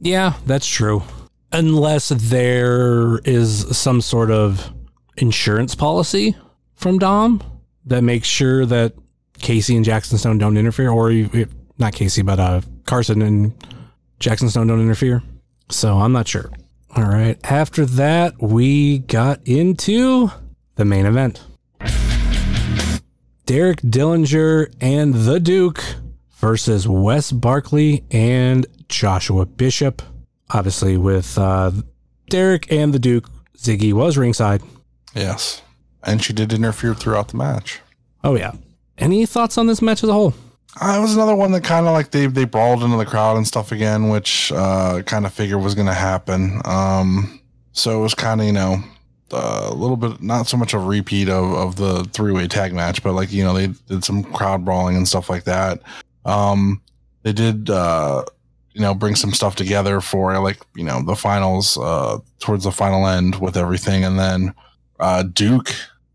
[0.00, 1.04] Yeah, that's true.
[1.52, 4.72] Unless there is some sort of
[5.16, 6.36] insurance policy
[6.74, 7.40] from Dom
[7.86, 8.94] that makes sure that
[9.38, 11.48] Casey and Jackson Stone don't interfere, or you-
[11.78, 13.52] not Casey, but uh, Carson and
[14.20, 15.22] Jackson Stone don't interfere.
[15.70, 16.50] So I'm not sure.
[16.96, 17.38] All right.
[17.44, 20.30] After that, we got into
[20.76, 21.42] the main event.
[23.46, 25.82] Derek Dillinger and the Duke
[26.36, 30.02] versus Wes Barkley and Joshua Bishop.
[30.50, 31.72] Obviously, with uh,
[32.30, 34.62] Derek and the Duke, Ziggy was ringside.
[35.14, 35.62] yes,
[36.02, 37.80] and she did interfere throughout the match.
[38.22, 38.52] Oh, yeah.
[38.96, 40.34] Any thoughts on this match as a whole?
[40.80, 43.36] Uh, it was another one that kind of like they they brawled into the crowd
[43.36, 46.60] and stuff again, which uh, kind of figured was going to happen.
[46.64, 47.40] Um,
[47.72, 48.82] so it was kind of you know
[49.30, 53.02] a little bit not so much a repeat of of the three way tag match,
[53.02, 55.80] but like you know they did some crowd brawling and stuff like that.
[56.24, 56.80] Um,
[57.22, 58.24] they did uh,
[58.72, 62.72] you know bring some stuff together for like you know the finals uh, towards the
[62.72, 64.54] final end with everything, and then
[64.98, 65.72] uh, Duke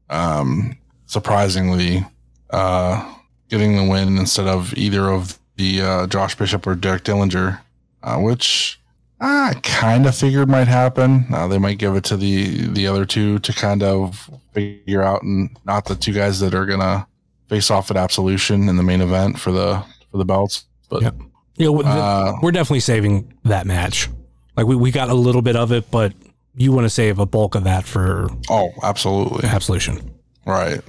[0.09, 2.05] um, surprisingly.
[2.49, 3.15] Uh,
[3.49, 7.59] getting the win instead of either of the uh, Josh Bishop or Derek Dillinger,
[8.03, 8.79] uh, which
[9.19, 11.25] I kind of figured might happen.
[11.33, 15.21] Uh, they might give it to the the other two to kind of figure out,
[15.23, 17.05] and not the two guys that are gonna
[17.49, 20.65] face off at Absolution in the main event for the for the belts.
[20.89, 24.09] But Yeah, w- th- Uh, we're definitely saving that match.
[24.55, 26.13] Like we, we got a little bit of it, but
[26.55, 30.11] you want to save a bulk of that for oh, absolutely, Absolution.
[30.45, 30.81] right.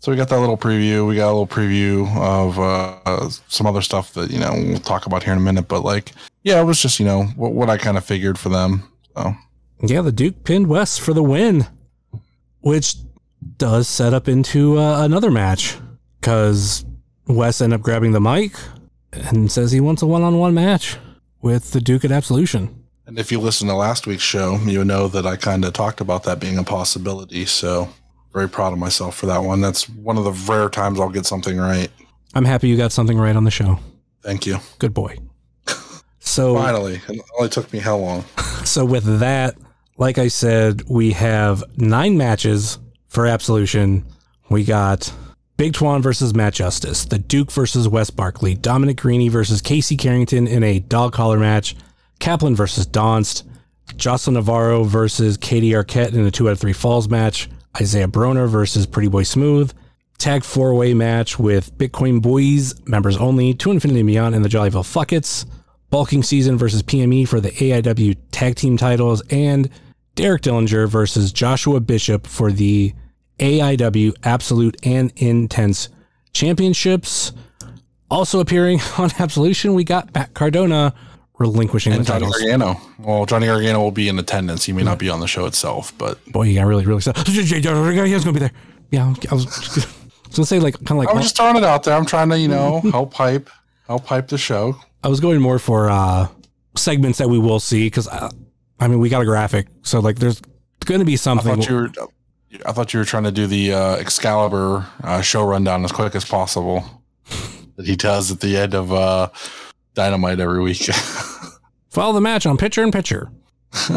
[0.00, 1.06] So we got that little preview.
[1.08, 5.06] We got a little preview of uh, some other stuff that you know we'll talk
[5.06, 5.66] about here in a minute.
[5.66, 6.12] But like,
[6.44, 8.84] yeah, it was just you know what, what I kind of figured for them.
[9.16, 9.34] So
[9.82, 11.66] Yeah, the Duke pinned Wes for the win,
[12.60, 12.94] which
[13.56, 15.76] does set up into uh, another match
[16.20, 16.84] because
[17.26, 18.52] Wes ended up grabbing the mic
[19.12, 20.96] and says he wants a one-on-one match
[21.40, 22.84] with the Duke at Absolution.
[23.06, 26.00] And if you listen to last week's show, you know that I kind of talked
[26.00, 27.46] about that being a possibility.
[27.46, 27.88] So
[28.32, 29.60] very proud of myself for that one.
[29.60, 31.88] That's one of the rare times I'll get something right.
[32.34, 33.78] I'm happy you got something right on the show.
[34.22, 34.58] Thank you.
[34.78, 35.16] Good boy.
[36.20, 38.24] So Finally, it only took me how long?
[38.64, 39.56] So with that,
[39.96, 44.04] like I said, we have nine matches for Absolution.
[44.50, 45.10] We got
[45.56, 50.46] Big Twan versus Matt Justice, The Duke versus Wes Barkley, Dominic Garrini versus Casey Carrington
[50.46, 51.76] in a dog collar match,
[52.18, 53.44] Kaplan versus Donst,
[53.96, 58.48] Jocelyn Navarro versus Katie Arquette in a two out of three falls match, Isaiah Broner
[58.48, 59.72] versus Pretty Boy Smooth,
[60.18, 64.48] tag four way match with Bitcoin Boys, members only, to Infinity and Beyond and the
[64.48, 65.46] Jollyville Fuckets,
[65.90, 69.70] Bulking Season versus PME for the AIW tag team titles, and
[70.14, 72.92] Derek Dillinger versus Joshua Bishop for the
[73.38, 75.88] AIW Absolute and Intense
[76.32, 77.32] Championships.
[78.10, 80.94] Also appearing on Absolution, we got Matt Cardona
[81.38, 82.38] relinquishing And the Johnny titles.
[82.40, 82.80] Gargano.
[82.98, 84.64] Well, Johnny Gargano will be in attendance.
[84.64, 87.26] He may not be on the show itself, but Boy, you got really, really excited.
[87.26, 87.50] He's
[88.24, 88.52] gonna be there.
[88.90, 89.86] Yeah, I was, I was
[90.34, 91.94] gonna say like kind of like I'm just throwing it out there.
[91.94, 93.48] I'm trying to, you know, help hype,
[93.86, 94.76] help hype the show.
[95.04, 96.28] I was going more for uh
[96.76, 98.30] segments that we will see because uh,
[98.80, 100.40] I mean we got a graphic, so like there's
[100.84, 101.56] going to be I something.
[101.56, 101.90] thought you were,
[102.64, 106.14] I thought you were trying to do the uh, Excalibur uh, show rundown as quick
[106.14, 106.84] as possible
[107.76, 109.28] that he does at the end of uh,
[109.98, 110.78] Dynamite every week.
[111.90, 113.30] follow the match on Pitcher and Pitcher.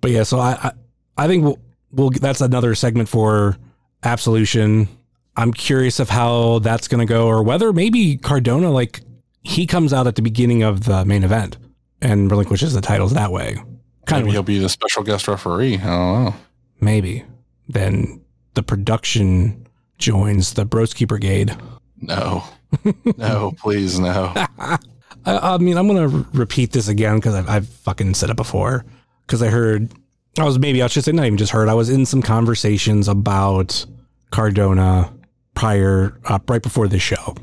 [0.00, 0.72] but yeah, so I, I
[1.18, 1.58] I think we'll
[1.92, 3.58] we'll that's another segment for
[4.02, 4.88] Absolution.
[5.36, 9.02] I'm curious of how that's going to go, or whether maybe Cardona like
[9.42, 11.58] he comes out at the beginning of the main event
[12.00, 13.56] and relinquishes the titles that way.
[14.06, 15.74] Kind Maybe of he'll be the special guest referee.
[15.76, 16.34] I don't know.
[16.80, 17.24] maybe.
[17.68, 18.22] Then
[18.54, 19.66] the production
[19.98, 21.54] joins the Broski Brigade.
[22.00, 22.42] No,
[23.18, 24.32] no, please, no.
[25.30, 28.36] I, I mean, I'm gonna r- repeat this again because I've, I've fucking said it
[28.36, 28.84] before.
[29.26, 29.92] Because I heard,
[30.38, 31.68] I was maybe I should say not even just heard.
[31.68, 33.86] I was in some conversations about
[34.30, 35.12] Cardona
[35.54, 37.36] prior, uh, right before this show.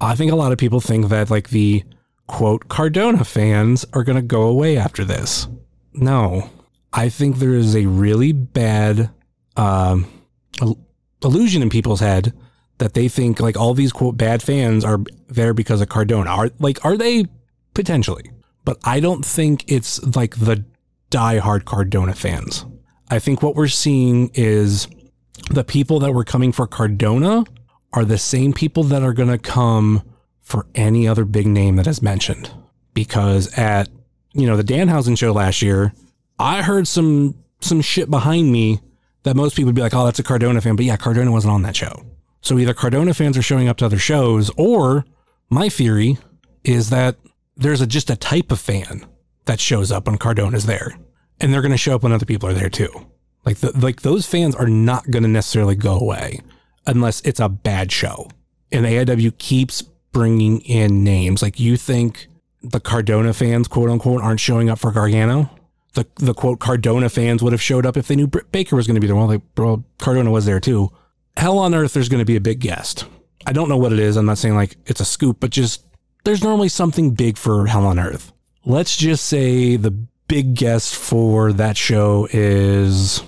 [0.00, 1.84] I think a lot of people think that like the
[2.26, 5.48] quote Cardona fans are gonna go away after this.
[5.92, 6.50] No,
[6.92, 9.10] I think there is a really bad
[9.56, 10.06] um,
[11.22, 12.32] illusion in people's head
[12.78, 16.30] that they think like all these quote bad fans are there because of Cardona.
[16.30, 17.26] Are like are they
[17.74, 18.30] potentially?
[18.64, 20.64] But I don't think it's like the
[21.10, 22.64] diehard Cardona fans.
[23.10, 24.88] I think what we're seeing is
[25.50, 27.44] the people that were coming for Cardona
[27.92, 30.02] are the same people that are going to come
[30.40, 32.50] for any other big name that is mentioned.
[32.94, 33.88] Because at
[34.32, 35.92] you know the Danhausen show last year,
[36.38, 38.80] I heard some some shit behind me
[39.22, 41.52] that most people would be like, "Oh, that's a Cardona fan," but yeah, Cardona wasn't
[41.52, 42.04] on that show.
[42.44, 45.06] So either Cardona fans are showing up to other shows, or
[45.48, 46.18] my theory
[46.62, 47.16] is that
[47.56, 49.06] there's a, just a type of fan
[49.46, 50.94] that shows up when Cardona's there,
[51.40, 53.06] and they're going to show up when other people are there too.
[53.46, 56.40] Like the, like those fans are not going to necessarily go away
[56.86, 58.28] unless it's a bad show.
[58.70, 59.80] And AIW keeps
[60.12, 61.42] bringing in names.
[61.42, 62.26] Like you think
[62.62, 65.48] the Cardona fans, quote unquote, aren't showing up for Gargano?
[65.94, 68.96] The the quote Cardona fans would have showed up if they knew Baker was going
[68.96, 69.16] to be there.
[69.16, 70.90] Well, like, bro, Cardona was there too.
[71.36, 73.04] Hell on earth, there's going to be a big guest.
[73.46, 74.16] I don't know what it is.
[74.16, 75.84] I'm not saying like it's a scoop, but just
[76.24, 78.32] there's normally something big for Hell on Earth.
[78.64, 83.22] Let's just say the big guest for that show is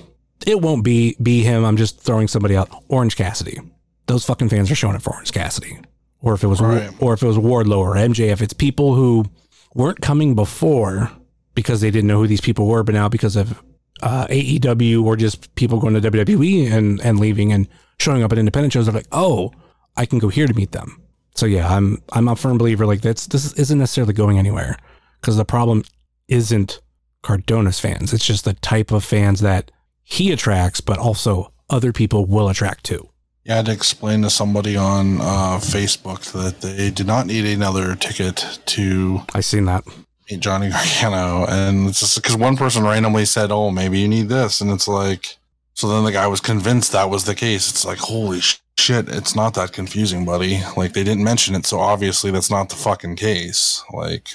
[0.47, 1.65] it won't be be him.
[1.65, 2.71] I'm just throwing somebody out.
[2.89, 3.59] Orange Cassidy.
[4.07, 5.79] Those fucking fans are showing up for Orange Cassidy.
[6.23, 6.91] Or if it was Right.
[7.01, 9.27] or if it was Wardlow or MJF, it's people who
[9.75, 11.11] weren't coming before
[11.55, 13.63] because they didn't know who these people were, but now because of
[14.03, 17.69] uh, AEW or just people going to WWE and and leaving and
[17.99, 19.53] showing up at independent shows, they're like, oh,
[19.97, 21.01] I can go here to meet them.
[21.35, 24.77] So yeah, I'm I'm a firm believer like that's this isn't necessarily going anywhere
[25.21, 25.85] because the problem
[26.29, 26.81] isn't
[27.23, 28.13] Cardona's fans.
[28.13, 29.71] It's just the type of fans that
[30.03, 33.11] he attracts, but also other people will attract too.
[33.45, 37.45] Yeah, I had to explain to somebody on uh, Facebook that they did not need
[37.45, 39.85] another ticket to I seen that.
[40.31, 40.71] Meet Johnny
[41.01, 44.71] Gargano, and it's just because one person randomly said, "Oh, maybe you need this," and
[44.71, 45.37] it's like,
[45.75, 47.71] so then the guy was convinced that was the case.
[47.71, 50.61] It's like, holy sh- shit, it's not that confusing, buddy.
[50.77, 53.83] Like they didn't mention it, so obviously that's not the fucking case.
[53.93, 54.29] Like,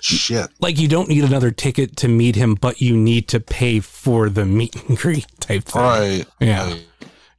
[0.00, 0.48] shit.
[0.60, 4.28] Like you don't need another ticket to meet him, but you need to pay for
[4.28, 5.82] the meet and greet type thing.
[5.82, 6.24] Right.
[6.40, 6.64] Yeah.
[6.64, 6.84] Like,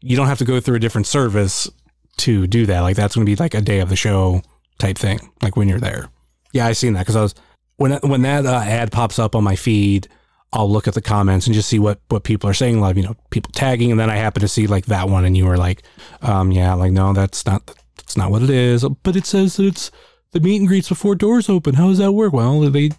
[0.02, 1.70] You don't have to go through a different service
[2.18, 2.82] to do that.
[2.82, 4.42] Like that's going to be like a day of the show
[4.78, 5.20] type thing.
[5.42, 6.10] Like when you're there.
[6.52, 7.36] Yeah, I seen that because I was
[7.80, 10.08] when when that uh, ad pops up on my feed,
[10.54, 12.78] I'll look at the comments and just see what what people are saying.
[12.78, 15.10] A lot of you know people tagging, and then I happen to see like that
[15.10, 15.84] one, and you were like,
[16.22, 17.66] um, yeah, like no, that's not
[17.98, 18.84] that's not what it is.
[19.04, 19.92] But it says that it's
[20.32, 21.76] the meet and greets before doors open.
[21.76, 22.34] How does that work?
[22.34, 22.92] Well, they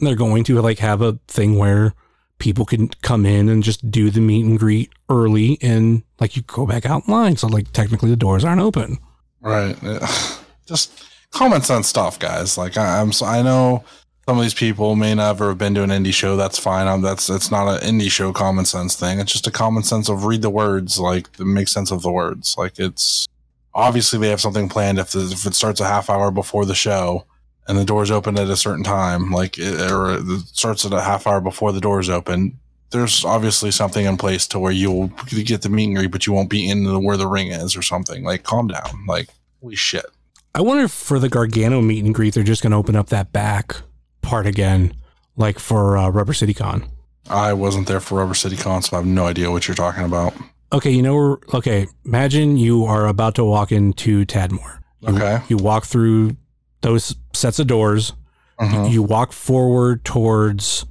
[0.00, 1.92] they're going to like have a thing where
[2.38, 6.42] people can come in and just do the meet and greet early and like you
[6.42, 7.36] go back out in line.
[7.36, 8.98] So like technically the doors aren't open.
[9.40, 9.76] Right.
[10.66, 12.58] Just common sense stuff, guys.
[12.58, 13.84] Like I, I'm, so, I know
[14.28, 16.36] some of these people may never have been to an indie show.
[16.36, 16.88] That's fine.
[16.88, 19.20] Um that's it's not an indie show common sense thing.
[19.20, 22.56] It's just a common sense of read the words, like make sense of the words.
[22.58, 23.26] Like it's
[23.74, 26.74] obviously they have something planned if, the, if it starts a half hour before the
[26.74, 27.24] show
[27.68, 31.02] and the doors open at a certain time, like it, or it starts at a
[31.02, 32.58] half hour before the doors open.
[32.90, 36.32] There's obviously something in place to where you'll get the meet and greet, but you
[36.32, 38.22] won't be in the, where the ring is or something.
[38.22, 39.04] Like, calm down.
[39.06, 39.28] Like,
[39.60, 40.06] holy shit.
[40.54, 43.08] I wonder if for the Gargano meet and greet, they're just going to open up
[43.08, 43.82] that back
[44.26, 44.92] part again,
[45.36, 46.84] like for uh, Rubber City Con.
[47.30, 50.04] I wasn't there for Rubber City Con, so I have no idea what you're talking
[50.04, 50.34] about.
[50.72, 54.80] Okay, you know, okay, imagine you are about to walk into Tadmor.
[55.00, 55.38] You, Okay.
[55.48, 56.36] You walk through
[56.82, 58.12] those sets of doors.
[58.60, 58.90] Mhm.
[58.90, 60.84] You walk forward towards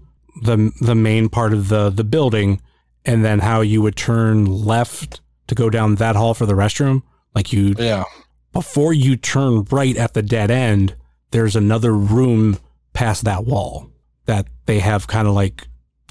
[0.43, 2.61] the the main part of the the building,
[3.05, 7.01] and then how you would turn left to go down that hall for the restroom.
[7.33, 8.03] Like you Yeah.
[8.53, 10.95] before you turn right at the dead end,
[11.31, 12.57] there's another room
[12.95, 13.91] past that wall
[14.25, 15.67] that they have kind of like,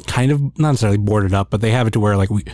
[0.07, 2.45] kind of not necessarily boarded up, but they have it to where like we,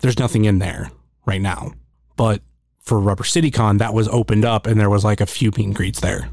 [0.00, 0.90] there's nothing in there
[1.24, 1.72] right now.
[2.16, 2.42] But
[2.80, 5.66] for Rubber City Con, that was opened up and there was like a few meet
[5.66, 6.28] and greets there.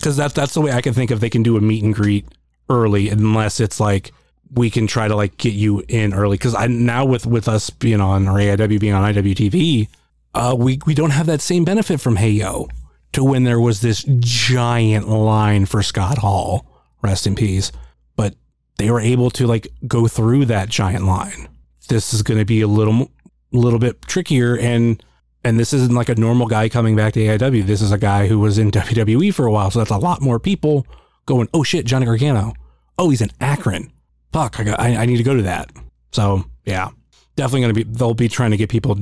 [0.00, 1.94] Cause that's, that's the way I can think of they can do a meet and
[1.94, 2.26] greet
[2.70, 4.12] early unless it's like,
[4.54, 6.38] we can try to like get you in early.
[6.38, 9.88] Cause I now with, with us being on or AIW being on IWTV,
[10.36, 12.68] uh, we we don't have that same benefit from Hey Yo
[13.16, 16.66] to when there was this giant line for Scott Hall,
[17.02, 17.72] rest in peace.
[18.14, 18.34] But
[18.78, 21.48] they were able to like go through that giant line.
[21.88, 23.10] This is going to be a little
[23.52, 25.02] little bit trickier, and
[25.44, 27.66] and this isn't like a normal guy coming back to AIW.
[27.66, 30.20] This is a guy who was in WWE for a while, so that's a lot
[30.20, 30.86] more people
[31.26, 31.48] going.
[31.54, 32.54] Oh shit, Johnny Gargano.
[32.98, 33.92] Oh, he's in Akron.
[34.32, 34.80] Fuck, I got.
[34.80, 35.70] I, I need to go to that.
[36.12, 36.90] So yeah,
[37.36, 37.90] definitely going to be.
[37.90, 38.98] They'll be trying to get people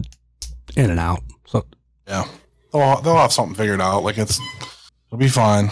[0.76, 1.22] in and out.
[1.46, 1.64] So
[2.06, 2.26] Yeah.
[2.74, 4.02] They'll, they'll have something figured out.
[4.02, 4.40] Like, it's,
[5.06, 5.70] it'll be fine.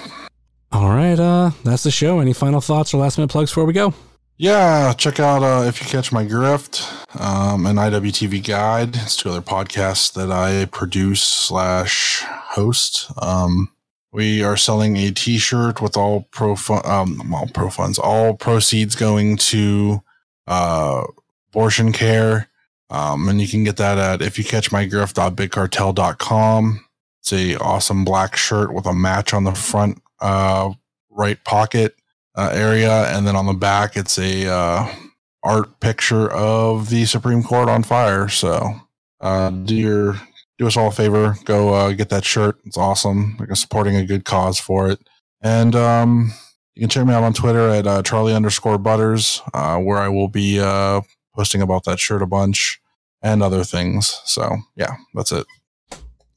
[0.71, 2.21] All right, uh, that's the show.
[2.21, 3.93] Any final thoughts or last minute plugs before we go?
[4.39, 6.81] Yeah, check out uh, if you catch my grift,
[7.21, 8.97] um, an IWTV guide.
[8.97, 13.11] It's two other podcasts that I produce slash host.
[13.21, 13.71] Um,
[14.13, 18.95] we are selling a T-shirt with all pro fun, um, all pro funds, all proceeds
[18.95, 20.03] going to
[20.47, 21.05] uh,
[21.51, 22.49] abortion care.
[22.91, 26.85] Um, and you can get that at if you catch my grift.bigcartel.com.
[27.23, 30.73] It's a awesome black shirt with a match on the front uh,
[31.09, 31.95] right pocket
[32.35, 34.93] uh, area, and then on the back it's a uh,
[35.45, 38.29] art picture of the Supreme Court on fire.
[38.29, 38.75] So
[39.21, 40.21] uh, do your
[40.59, 42.59] do us all a favor, go uh, get that shirt.
[42.65, 43.37] It's awesome.
[43.39, 44.99] Like supporting a good cause for it,
[45.41, 46.33] and um,
[46.75, 50.29] you can check me out on Twitter at uh, Charlie underscore Butters, where I will
[50.29, 50.59] be
[51.37, 52.81] posting about that shirt a bunch
[53.23, 54.21] and other things.
[54.25, 55.47] So yeah, that's it.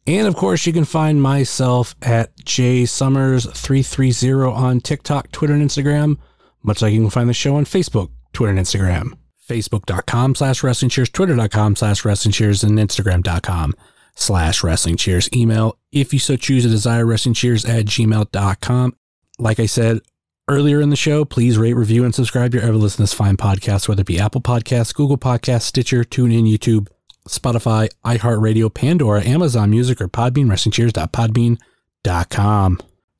[0.08, 6.18] And of course, you can find myself at jsummers330 on TikTok, Twitter, and Instagram,
[6.64, 9.18] much like you can find the show on Facebook, Twitter, and Instagram.
[9.48, 13.74] Facebook.com slash wrestling cheers, Twitter.com slash wrestling cheers, and Instagram.com
[14.16, 15.30] slash wrestling cheers.
[15.34, 18.96] Email, if you so choose, a desire wrestling cheers at gmail.com.
[19.38, 20.00] Like I said
[20.48, 23.14] earlier in the show, please rate, review, and subscribe to your ever listen to this
[23.14, 26.88] fine podcast, whether it be Apple Podcasts, Google Podcasts, Stitcher, TuneIn, YouTube,
[27.28, 32.80] Spotify, iHeartRadio, Pandora, Amazon Music, or Podbean, WrestlingCheers.podbean.com.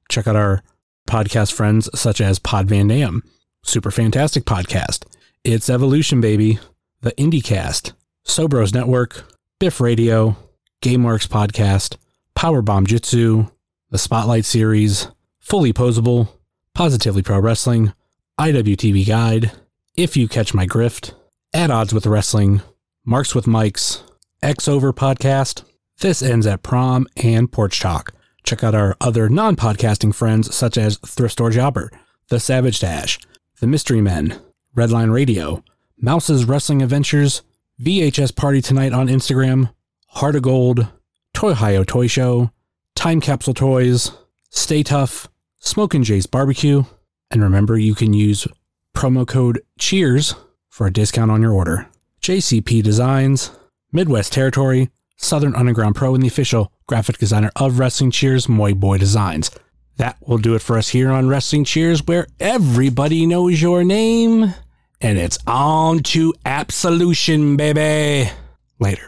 [0.10, 0.64] Check out our
[1.08, 3.24] podcast friends such as Pod Van Dam,
[3.64, 5.06] super fantastic podcast.
[5.44, 6.60] It's Evolution Baby,
[7.02, 7.94] the IndieCast,
[8.26, 9.24] Sobros Network,
[9.60, 10.36] Biff Radio,
[10.82, 11.98] GameWorks Podcast,
[12.36, 13.48] Powerbomb Jitsu,
[13.90, 15.08] the Spotlight Series,
[15.40, 16.30] Fully Posable,
[16.74, 17.94] Positively Pro Wrestling,
[18.40, 19.52] IWTV Guide,
[19.96, 21.14] If You Catch My Grift,
[21.54, 22.62] At Odds with Wrestling,
[23.08, 24.02] Marks with Mikes,
[24.42, 25.64] X Over Podcast,
[26.00, 28.16] This Ends at Prom, and Porch Talk.
[28.44, 31.92] Check out our other non podcasting friends such as Thrift Store Jobber,
[32.30, 33.20] The Savage Dash,
[33.60, 34.42] The Mystery Men,
[34.76, 35.64] Redline Radio,
[36.00, 37.44] Mouse's Wrestling Adventures,
[37.80, 39.72] VHS Party Tonight on Instagram,
[40.08, 40.88] Heart of Gold,
[41.36, 42.50] Toy Hio Toy Show,
[42.96, 44.14] Time Capsule Toys,
[44.50, 45.30] Stay Tough,
[45.60, 46.86] Smokin' Jay's Barbecue,
[47.30, 48.48] and remember you can use
[48.96, 50.34] promo code CHEERS
[50.70, 51.88] for a discount on your order.
[52.26, 53.52] JCP Designs,
[53.92, 58.98] Midwest Territory, Southern Underground Pro, and the official graphic designer of Wrestling Cheers, Moy Boy
[58.98, 59.52] Designs.
[59.98, 64.56] That will do it for us here on Wrestling Cheers, where everybody knows your name,
[65.02, 68.32] and it's on to absolution, baby.
[68.80, 69.08] Later.